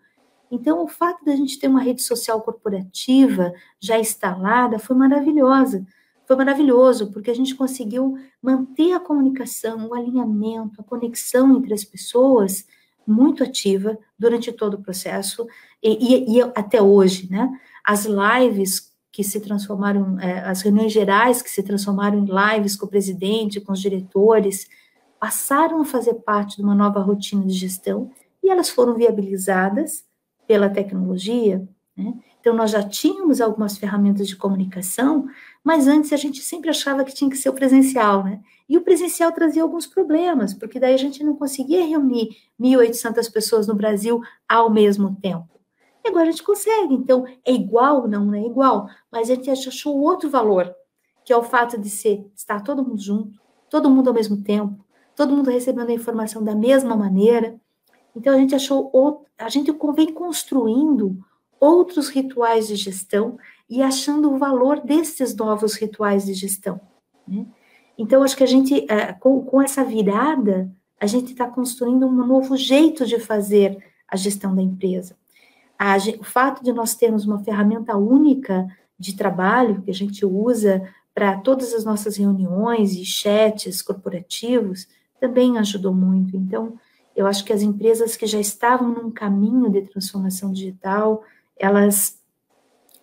Então, 0.50 0.84
o 0.84 0.88
fato 0.88 1.24
da 1.24 1.34
gente 1.34 1.58
ter 1.58 1.68
uma 1.68 1.82
rede 1.82 2.02
social 2.02 2.40
corporativa 2.40 3.52
já 3.80 3.98
instalada 3.98 4.78
foi 4.78 4.96
maravilhosa. 4.96 5.84
Foi 6.26 6.36
maravilhoso, 6.36 7.10
porque 7.12 7.30
a 7.30 7.34
gente 7.34 7.54
conseguiu 7.54 8.16
manter 8.40 8.92
a 8.92 9.00
comunicação, 9.00 9.88
o 9.88 9.94
alinhamento, 9.94 10.80
a 10.80 10.84
conexão 10.84 11.56
entre 11.56 11.74
as 11.74 11.84
pessoas 11.84 12.66
muito 13.06 13.42
ativa 13.44 13.98
durante 14.18 14.50
todo 14.52 14.74
o 14.74 14.82
processo 14.82 15.46
e, 15.82 15.90
e, 15.90 16.38
e 16.38 16.42
até 16.54 16.80
hoje, 16.80 17.28
né? 17.30 17.50
As 17.84 18.06
lives 18.06 18.93
que 19.14 19.22
se 19.22 19.38
transformaram, 19.38 20.18
é, 20.18 20.40
as 20.40 20.60
reuniões 20.62 20.92
gerais 20.92 21.40
que 21.40 21.48
se 21.48 21.62
transformaram 21.62 22.18
em 22.18 22.26
lives 22.26 22.74
com 22.74 22.84
o 22.84 22.88
presidente, 22.88 23.60
com 23.60 23.72
os 23.72 23.80
diretores, 23.80 24.68
passaram 25.20 25.80
a 25.80 25.84
fazer 25.84 26.14
parte 26.14 26.56
de 26.56 26.64
uma 26.64 26.74
nova 26.74 26.98
rotina 26.98 27.46
de 27.46 27.54
gestão 27.54 28.10
e 28.42 28.50
elas 28.50 28.68
foram 28.68 28.94
viabilizadas 28.96 30.04
pela 30.48 30.68
tecnologia 30.68 31.64
Né? 31.96 32.12
Então, 32.40 32.56
nós 32.56 32.72
já 32.72 32.82
tínhamos 32.82 33.40
algumas 33.40 33.78
ferramentas 33.78 34.26
de 34.26 34.34
comunicação, 34.34 35.28
mas 35.62 35.86
antes 35.86 36.12
a 36.12 36.16
gente 36.16 36.40
sempre 36.42 36.68
achava 36.68 37.04
que 37.04 37.14
tinha 37.14 37.30
que 37.30 37.36
ser 37.36 37.50
o 37.50 37.54
presencial, 37.54 38.24
né? 38.24 38.40
E 38.68 38.76
o 38.76 38.82
presencial 38.82 39.30
trazia 39.30 39.62
alguns 39.62 39.86
problemas, 39.86 40.52
porque 40.52 40.80
daí 40.80 40.92
a 40.92 40.98
gente 40.98 41.22
não 41.22 41.36
conseguia 41.36 41.86
reunir 41.86 42.30
1.800 42.60 43.32
pessoas 43.32 43.68
no 43.68 43.76
Brasil 43.76 44.20
ao 44.48 44.68
mesmo 44.68 45.16
tempo. 45.22 45.54
E 46.04 46.08
agora 46.08 46.28
a 46.28 46.30
gente 46.30 46.42
consegue, 46.42 46.94
então 46.94 47.26
é 47.44 47.52
igual? 47.52 48.06
Não, 48.06 48.26
não 48.26 48.34
é 48.34 48.44
igual, 48.44 48.88
mas 49.10 49.30
a 49.30 49.34
gente 49.34 49.50
achou 49.50 49.98
outro 49.98 50.28
valor, 50.28 50.74
que 51.24 51.32
é 51.32 51.36
o 51.36 51.42
fato 51.42 51.78
de 51.78 51.88
ser, 51.88 52.30
estar 52.36 52.62
todo 52.62 52.84
mundo 52.84 53.00
junto, 53.00 53.40
todo 53.70 53.88
mundo 53.88 54.08
ao 54.08 54.14
mesmo 54.14 54.42
tempo, 54.42 54.84
todo 55.16 55.34
mundo 55.34 55.50
recebendo 55.50 55.88
a 55.88 55.94
informação 55.94 56.44
da 56.44 56.54
mesma 56.54 56.94
maneira. 56.94 57.58
Então 58.14 58.34
a 58.34 58.38
gente 58.38 58.54
achou, 58.54 58.92
a 59.38 59.48
gente 59.48 59.72
vem 59.96 60.12
construindo 60.12 61.18
outros 61.58 62.08
rituais 62.08 62.68
de 62.68 62.76
gestão 62.76 63.38
e 63.68 63.82
achando 63.82 64.30
o 64.30 64.38
valor 64.38 64.80
desses 64.80 65.34
novos 65.34 65.74
rituais 65.74 66.26
de 66.26 66.34
gestão. 66.34 66.78
Né? 67.26 67.46
Então, 67.96 68.22
acho 68.22 68.36
que 68.36 68.42
a 68.42 68.46
gente, 68.46 68.84
é, 68.90 69.12
com, 69.12 69.42
com 69.44 69.62
essa 69.62 69.84
virada, 69.84 70.70
a 71.00 71.06
gente 71.06 71.32
está 71.32 71.48
construindo 71.48 72.06
um 72.06 72.12
novo 72.12 72.56
jeito 72.56 73.06
de 73.06 73.18
fazer 73.18 73.78
a 74.08 74.16
gestão 74.16 74.54
da 74.54 74.62
empresa. 74.62 75.16
A, 75.78 75.96
o 76.20 76.24
fato 76.24 76.62
de 76.62 76.72
nós 76.72 76.94
termos 76.94 77.26
uma 77.26 77.42
ferramenta 77.42 77.96
única 77.96 78.66
de 78.98 79.16
trabalho 79.16 79.82
que 79.82 79.90
a 79.90 79.94
gente 79.94 80.24
usa 80.24 80.82
para 81.14 81.36
todas 81.38 81.72
as 81.72 81.84
nossas 81.84 82.16
reuniões 82.16 82.92
e 82.94 83.04
chats 83.04 83.82
corporativos 83.82 84.88
também 85.20 85.58
ajudou 85.58 85.94
muito. 85.94 86.36
Então, 86.36 86.74
eu 87.14 87.26
acho 87.26 87.44
que 87.44 87.52
as 87.52 87.62
empresas 87.62 88.16
que 88.16 88.26
já 88.26 88.40
estavam 88.40 88.88
num 88.88 89.10
caminho 89.10 89.70
de 89.70 89.82
transformação 89.82 90.52
digital, 90.52 91.22
elas 91.56 92.18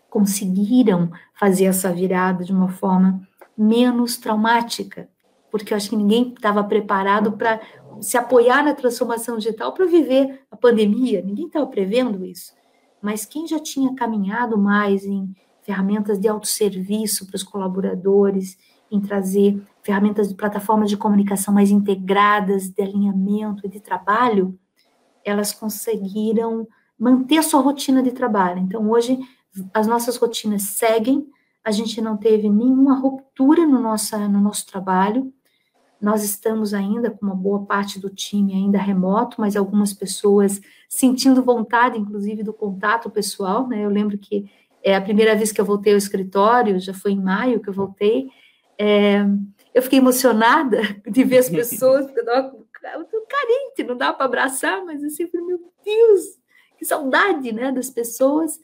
conseguiram 0.10 1.10
fazer 1.34 1.66
essa 1.66 1.92
virada 1.92 2.44
de 2.44 2.52
uma 2.52 2.68
forma 2.68 3.26
menos 3.58 4.18
traumática, 4.18 5.10
porque 5.50 5.74
eu 5.74 5.78
acho 5.78 5.90
que 5.90 5.96
ninguém 5.96 6.34
estava 6.34 6.64
preparado 6.64 7.32
para 7.34 7.62
se 8.02 8.18
apoiar 8.18 8.64
na 8.64 8.74
transformação 8.74 9.38
digital 9.38 9.74
para 9.74 9.86
viver 9.86 10.42
a 10.52 10.58
pandemia, 10.58 11.22
ninguém 11.22 11.48
estava 11.48 11.66
prevendo 11.68 12.26
isso. 12.26 12.54
Mas 13.02 13.26
quem 13.26 13.48
já 13.48 13.60
tinha 13.60 13.96
caminhado 13.96 14.58
mais 14.58 15.04
em 15.06 15.34
ferramentas 15.64 16.20
de 16.20 16.28
autosserviço 16.28 17.26
para 17.26 17.36
os 17.36 17.44
colaboradores, 17.44 18.58
em 18.92 19.00
trazer 19.00 19.62
ferramentas 19.82 20.28
de 20.28 20.36
plataformas 20.36 20.90
de 20.90 20.98
comunicação 20.98 21.54
mais 21.54 21.72
integradas, 21.72 22.70
de 22.70 22.82
alinhamento 22.82 23.66
e 23.66 23.70
de 23.70 23.80
trabalho, 23.80 24.58
elas 25.24 25.54
conseguiram 25.54 26.68
manter 27.00 27.38
a 27.38 27.44
sua 27.44 27.62
rotina 27.62 28.04
de 28.04 28.12
trabalho. 28.12 28.60
Então, 28.60 28.90
hoje, 28.90 29.18
as 29.74 29.88
nossas 29.88 30.18
rotinas 30.18 30.64
seguem, 30.64 31.28
a 31.64 31.72
gente 31.72 32.02
não 32.02 32.18
teve 32.18 32.50
nenhuma 32.50 33.00
ruptura 33.00 33.66
no, 33.66 33.80
nosso 33.80 34.18
no 34.18 34.42
nosso 34.42 34.66
trabalho, 34.66 35.34
nós 36.02 36.24
estamos 36.24 36.74
ainda 36.74 37.12
com 37.12 37.26
uma 37.26 37.36
boa 37.36 37.64
parte 37.66 38.00
do 38.00 38.10
time 38.10 38.54
ainda 38.54 38.78
remoto, 38.78 39.40
mas 39.40 39.56
algumas 39.56 39.94
pessoas 39.94 40.60
sentindo 40.90 41.44
vontade, 41.44 41.98
inclusive, 41.98 42.44
do 42.44 42.52
contato 42.52 43.10
pessoal, 43.10 43.68
né? 43.68 43.86
Eu 43.86 43.90
lembro 43.90 44.18
que 44.18 44.50
é 44.84 44.96
a 44.96 45.02
primeira 45.02 45.36
vez 45.36 45.52
que 45.52 45.62
eu 45.62 45.66
voltei 45.66 45.94
ao 45.94 45.98
escritório, 45.98 46.80
já 46.80 46.94
foi 46.94 47.12
em 47.12 47.22
maio 47.22 47.62
que 47.62 47.70
eu 47.70 47.74
voltei, 47.74 48.30
é, 48.78 49.24
eu 49.74 49.82
fiquei 49.82 50.00
emocionada 50.00 50.82
de 51.08 51.24
ver 51.24 51.38
as 51.38 51.50
pessoas, 51.50 52.06
porque 52.06 52.20
eu 52.20 52.26
estava 52.26 53.06
carente, 53.30 53.84
não 53.88 53.96
dá 53.96 54.12
para 54.12 54.26
abraçar, 54.26 54.84
mas 54.84 55.04
assim, 55.04 55.30
meu 55.34 55.72
Deus, 55.86 56.22
que 56.78 56.86
saudade, 56.86 57.52
né, 57.52 57.72
das 57.72 57.90
pessoas. 57.90 58.60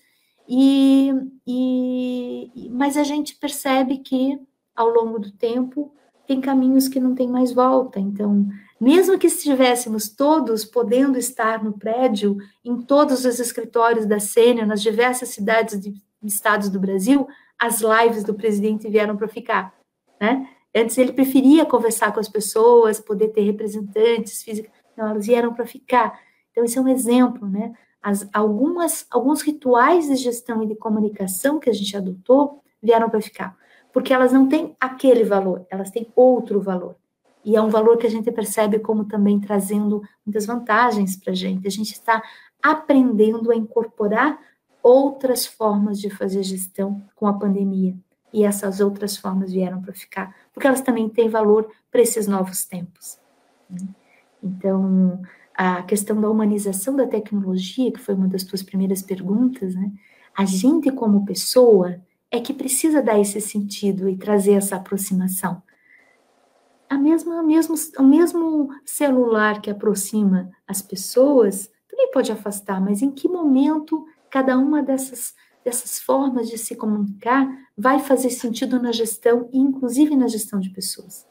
E, 0.49 1.11
e, 1.45 2.69
mas 2.71 2.97
a 2.97 3.03
gente 3.03 3.35
percebe 3.35 3.97
que 3.99 4.39
ao 4.75 4.89
longo 4.89 5.19
do 5.19 5.31
tempo 5.31 5.93
tem 6.27 6.41
caminhos 6.41 6.87
que 6.87 6.99
não 6.99 7.15
tem 7.15 7.27
mais 7.27 7.53
volta. 7.53 7.99
Então, 7.99 8.47
mesmo 8.79 9.17
que 9.17 9.27
estivéssemos 9.27 10.09
todos 10.09 10.65
podendo 10.65 11.17
estar 11.17 11.63
no 11.63 11.73
prédio, 11.73 12.37
em 12.63 12.77
todos 12.81 13.25
os 13.25 13.39
escritórios 13.39 14.05
da 14.05 14.19
Sênior, 14.19 14.67
nas 14.67 14.81
diversas 14.81 15.29
cidades 15.29 15.85
e 15.85 15.93
estados 16.21 16.69
do 16.69 16.79
Brasil, 16.79 17.27
as 17.57 17.81
lives 17.81 18.23
do 18.23 18.33
presidente 18.33 18.89
vieram 18.89 19.15
para 19.15 19.27
ficar, 19.27 19.73
né? 20.19 20.47
Antes 20.75 20.97
ele 20.97 21.13
preferia 21.13 21.65
conversar 21.65 22.11
com 22.13 22.19
as 22.19 22.29
pessoas, 22.29 22.99
poder 22.99 23.29
ter 23.29 23.41
representantes 23.41 24.43
físicos, 24.43 24.69
não, 24.95 25.07
elas 25.07 25.25
vieram 25.25 25.53
para 25.53 25.65
ficar. 25.65 26.19
Então, 26.51 26.63
esse 26.63 26.77
é 26.77 26.81
um 26.81 26.87
exemplo, 26.87 27.47
né? 27.47 27.73
As, 28.01 28.27
algumas, 28.31 29.07
alguns 29.09 29.41
rituais 29.41 30.07
de 30.07 30.15
gestão 30.15 30.61
e 30.61 30.67
de 30.67 30.75
comunicação 30.75 31.59
que 31.59 31.69
a 31.69 31.73
gente 31.73 31.97
adotou 31.97 32.61
vieram 32.81 33.09
para 33.09 33.21
ficar, 33.21 33.57
porque 33.97 34.13
elas 34.13 34.31
não 34.31 34.47
têm 34.47 34.75
aquele 34.79 35.23
valor, 35.23 35.65
elas 35.71 35.89
têm 35.89 36.07
outro 36.15 36.61
valor. 36.61 36.95
E 37.43 37.55
é 37.55 37.61
um 37.63 37.67
valor 37.67 37.97
que 37.97 38.05
a 38.05 38.09
gente 38.11 38.31
percebe 38.31 38.77
como 38.77 39.05
também 39.05 39.39
trazendo 39.39 40.03
muitas 40.23 40.45
vantagens 40.45 41.15
para 41.15 41.33
a 41.33 41.35
gente. 41.35 41.65
A 41.65 41.71
gente 41.71 41.93
está 41.93 42.21
aprendendo 42.61 43.49
a 43.51 43.55
incorporar 43.55 44.39
outras 44.83 45.47
formas 45.47 45.99
de 45.99 46.11
fazer 46.11 46.43
gestão 46.43 47.01
com 47.15 47.25
a 47.25 47.33
pandemia. 47.33 47.97
E 48.31 48.43
essas 48.43 48.79
outras 48.79 49.17
formas 49.17 49.51
vieram 49.51 49.81
para 49.81 49.95
ficar, 49.95 50.31
porque 50.53 50.67
elas 50.67 50.81
também 50.81 51.09
têm 51.09 51.27
valor 51.27 51.67
para 51.89 51.99
esses 51.99 52.27
novos 52.27 52.65
tempos. 52.65 53.17
Então, 54.43 55.19
a 55.55 55.81
questão 55.81 56.21
da 56.21 56.29
humanização 56.29 56.95
da 56.95 57.07
tecnologia, 57.07 57.91
que 57.91 57.99
foi 57.99 58.13
uma 58.13 58.27
das 58.27 58.43
tuas 58.43 58.61
primeiras 58.61 59.01
perguntas, 59.01 59.73
né? 59.73 59.91
A 60.37 60.45
gente, 60.45 60.91
como 60.91 61.25
pessoa, 61.25 61.99
é 62.31 62.39
que 62.39 62.53
precisa 62.53 63.01
dar 63.01 63.19
esse 63.19 63.39
sentido 63.39 64.09
e 64.09 64.17
trazer 64.17 64.53
essa 64.53 64.75
aproximação. 64.75 65.61
A 66.89 66.97
mesma, 66.97 67.43
mesmo, 67.43 67.75
o 67.97 68.03
mesmo 68.03 68.69
celular 68.85 69.61
que 69.61 69.69
aproxima 69.69 70.49
as 70.67 70.81
pessoas 70.81 71.69
também 71.89 72.11
pode 72.11 72.31
afastar, 72.31 72.79
mas 72.79 73.01
em 73.01 73.11
que 73.11 73.27
momento 73.27 74.05
cada 74.29 74.57
uma 74.57 74.83
dessas, 74.83 75.33
dessas 75.63 75.99
formas 75.99 76.49
de 76.49 76.57
se 76.57 76.75
comunicar 76.75 77.47
vai 77.77 77.99
fazer 77.99 78.29
sentido 78.29 78.81
na 78.81 78.91
gestão, 78.91 79.49
inclusive 79.51 80.15
na 80.15 80.27
gestão 80.27 80.59
de 80.59 80.69
pessoas? 80.69 81.25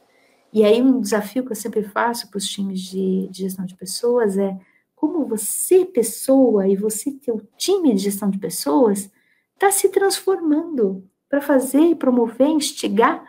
E 0.51 0.63
aí 0.63 0.81
um 0.81 0.99
desafio 0.99 1.45
que 1.45 1.51
eu 1.51 1.55
sempre 1.55 1.83
faço 1.83 2.29
para 2.29 2.37
os 2.37 2.47
times 2.47 2.81
de, 2.81 3.27
de, 3.29 3.43
gestão 3.43 3.65
de 3.65 3.75
pessoas 3.75 4.37
é 4.37 4.57
como 4.95 5.25
você, 5.25 5.85
pessoa, 5.85 6.67
e 6.67 6.75
você, 6.75 7.11
teu 7.11 7.41
time 7.55 7.93
de 7.93 8.01
gestão 8.01 8.29
de 8.29 8.39
pessoas, 8.39 9.11
está 9.57 9.71
se 9.71 9.89
transformando 9.89 11.03
para 11.27 11.41
fazer 11.41 11.95
promover, 11.95 12.47
instigar, 12.47 13.25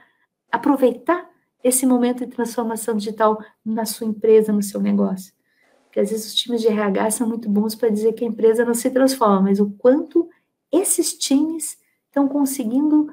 aproveitar 0.52 1.28
esse 1.64 1.86
momento 1.86 2.24
de 2.24 2.32
transformação 2.32 2.96
digital 2.96 3.42
na 3.64 3.84
sua 3.84 4.06
empresa, 4.06 4.52
no 4.52 4.62
seu 4.62 4.80
negócio. 4.80 5.32
Porque 5.84 6.00
às 6.00 6.10
vezes 6.10 6.26
os 6.26 6.34
times 6.34 6.60
de 6.60 6.68
RH 6.68 7.12
são 7.12 7.28
muito 7.28 7.48
bons 7.48 7.74
para 7.74 7.88
dizer 7.88 8.12
que 8.12 8.24
a 8.24 8.28
empresa 8.28 8.64
não 8.64 8.74
se 8.74 8.90
transforma, 8.90 9.40
mas 9.40 9.58
o 9.58 9.70
quanto 9.70 10.28
esses 10.70 11.14
times 11.14 11.78
estão 12.06 12.28
conseguindo 12.28 13.10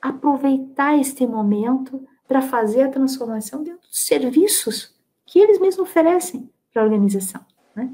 aproveitar 0.00 0.98
este 0.98 1.26
momento 1.26 2.06
para 2.26 2.40
fazer 2.40 2.82
a 2.82 2.90
transformação 2.90 3.62
dentro 3.62 3.82
dos 3.82 4.04
serviços 4.04 4.94
que 5.26 5.38
eles 5.38 5.58
mesmos 5.58 5.86
oferecem 5.86 6.50
para 6.72 6.82
a 6.82 6.84
organização. 6.86 7.44
Né? 7.76 7.92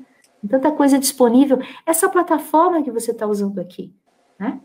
Tanta 0.49 0.73
coisa 0.73 0.99
disponível. 0.99 1.59
Essa 1.85 2.09
plataforma 2.09 2.83
que 2.83 2.91
você 2.91 3.11
está 3.11 3.27
usando 3.27 3.59
aqui, 3.59 3.93
né? 4.41 4.61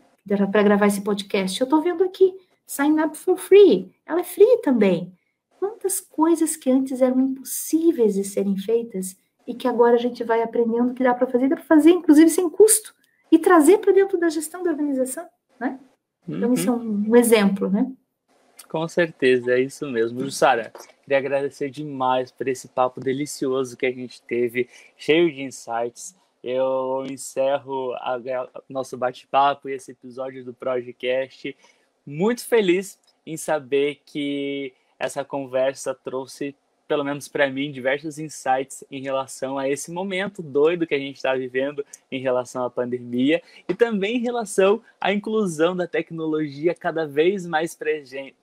para 0.50 0.62
gravar 0.62 0.86
esse 0.86 1.02
podcast, 1.02 1.60
eu 1.60 1.66
estou 1.66 1.82
vendo 1.82 2.02
aqui, 2.02 2.34
sign 2.66 3.00
up 3.00 3.16
for 3.16 3.36
free. 3.36 3.94
Ela 4.04 4.20
é 4.20 4.24
free 4.24 4.60
também. 4.62 5.12
Quantas 5.58 6.00
coisas 6.00 6.56
que 6.56 6.70
antes 6.70 7.00
eram 7.00 7.20
impossíveis 7.20 8.14
de 8.14 8.24
serem 8.24 8.56
feitas 8.56 9.16
e 9.46 9.54
que 9.54 9.68
agora 9.68 9.94
a 9.94 9.98
gente 9.98 10.24
vai 10.24 10.42
aprendendo 10.42 10.94
que 10.94 11.04
dá 11.04 11.14
para 11.14 11.26
fazer, 11.26 11.48
dá 11.48 11.56
para 11.56 11.64
fazer 11.64 11.90
inclusive 11.90 12.28
sem 12.28 12.50
custo 12.50 12.94
e 13.30 13.38
trazer 13.38 13.78
para 13.78 13.92
dentro 13.92 14.18
da 14.18 14.28
gestão 14.28 14.62
da 14.62 14.70
organização, 14.70 15.26
né? 15.60 15.78
Então, 16.28 16.48
uhum. 16.48 16.54
isso 16.54 16.68
é 16.68 16.72
um, 16.72 17.10
um 17.10 17.16
exemplo, 17.16 17.70
né? 17.70 17.92
Com 18.68 18.88
certeza, 18.88 19.52
é 19.52 19.60
isso 19.60 19.86
mesmo. 19.86 20.20
Jussara, 20.20 20.72
queria 21.02 21.18
agradecer 21.18 21.70
demais 21.70 22.32
por 22.32 22.48
esse 22.48 22.68
papo 22.68 23.00
delicioso 23.00 23.76
que 23.76 23.86
a 23.86 23.92
gente 23.92 24.20
teve, 24.22 24.68
cheio 24.96 25.32
de 25.32 25.42
insights. 25.42 26.16
Eu 26.48 27.04
encerro 27.10 27.92
a, 27.94 28.14
a, 28.14 28.62
nosso 28.68 28.96
bate-papo 28.96 29.68
e 29.68 29.72
esse 29.72 29.90
episódio 29.90 30.44
do 30.44 30.54
Projecast 30.54 31.56
muito 32.06 32.46
feliz 32.46 33.00
em 33.26 33.36
saber 33.36 34.00
que 34.06 34.72
essa 34.96 35.24
conversa 35.24 35.92
trouxe 35.92 36.54
pelo 36.86 37.02
menos 37.02 37.26
para 37.26 37.50
mim, 37.50 37.72
diversos 37.72 38.16
insights 38.16 38.84
em 38.88 39.02
relação 39.02 39.58
a 39.58 39.68
esse 39.68 39.90
momento 39.90 40.40
doido 40.40 40.86
que 40.86 40.94
a 40.94 40.98
gente 41.00 41.16
está 41.16 41.34
vivendo 41.34 41.84
em 42.12 42.20
relação 42.20 42.64
à 42.64 42.70
pandemia 42.70 43.42
e 43.68 43.74
também 43.74 44.18
em 44.18 44.22
relação 44.22 44.80
à 45.00 45.12
inclusão 45.12 45.74
da 45.74 45.88
tecnologia 45.88 46.76
cada 46.76 47.04
vez 47.04 47.44
mais 47.44 47.76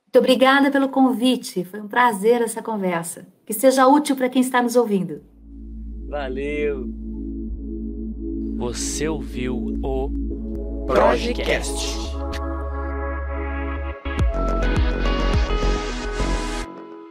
Muito 0.04 0.18
obrigada 0.18 0.70
pelo 0.70 0.88
convite, 0.88 1.64
foi 1.64 1.80
um 1.80 1.88
prazer 1.88 2.40
essa 2.40 2.62
conversa. 2.62 3.26
Que 3.44 3.52
seja 3.52 3.86
útil 3.86 4.16
para 4.16 4.28
quem 4.28 4.40
está 4.40 4.62
nos 4.62 4.74
ouvindo. 4.74 5.35
Valeu! 6.08 6.86
Você 8.56 9.08
ouviu 9.08 9.56
o 9.82 10.86
Projecast. 10.86 11.96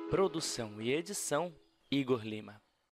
Produção 0.09 0.81
e 0.81 0.93
edição 0.93 1.53
Igor 1.91 2.25
Lima. 2.25 2.64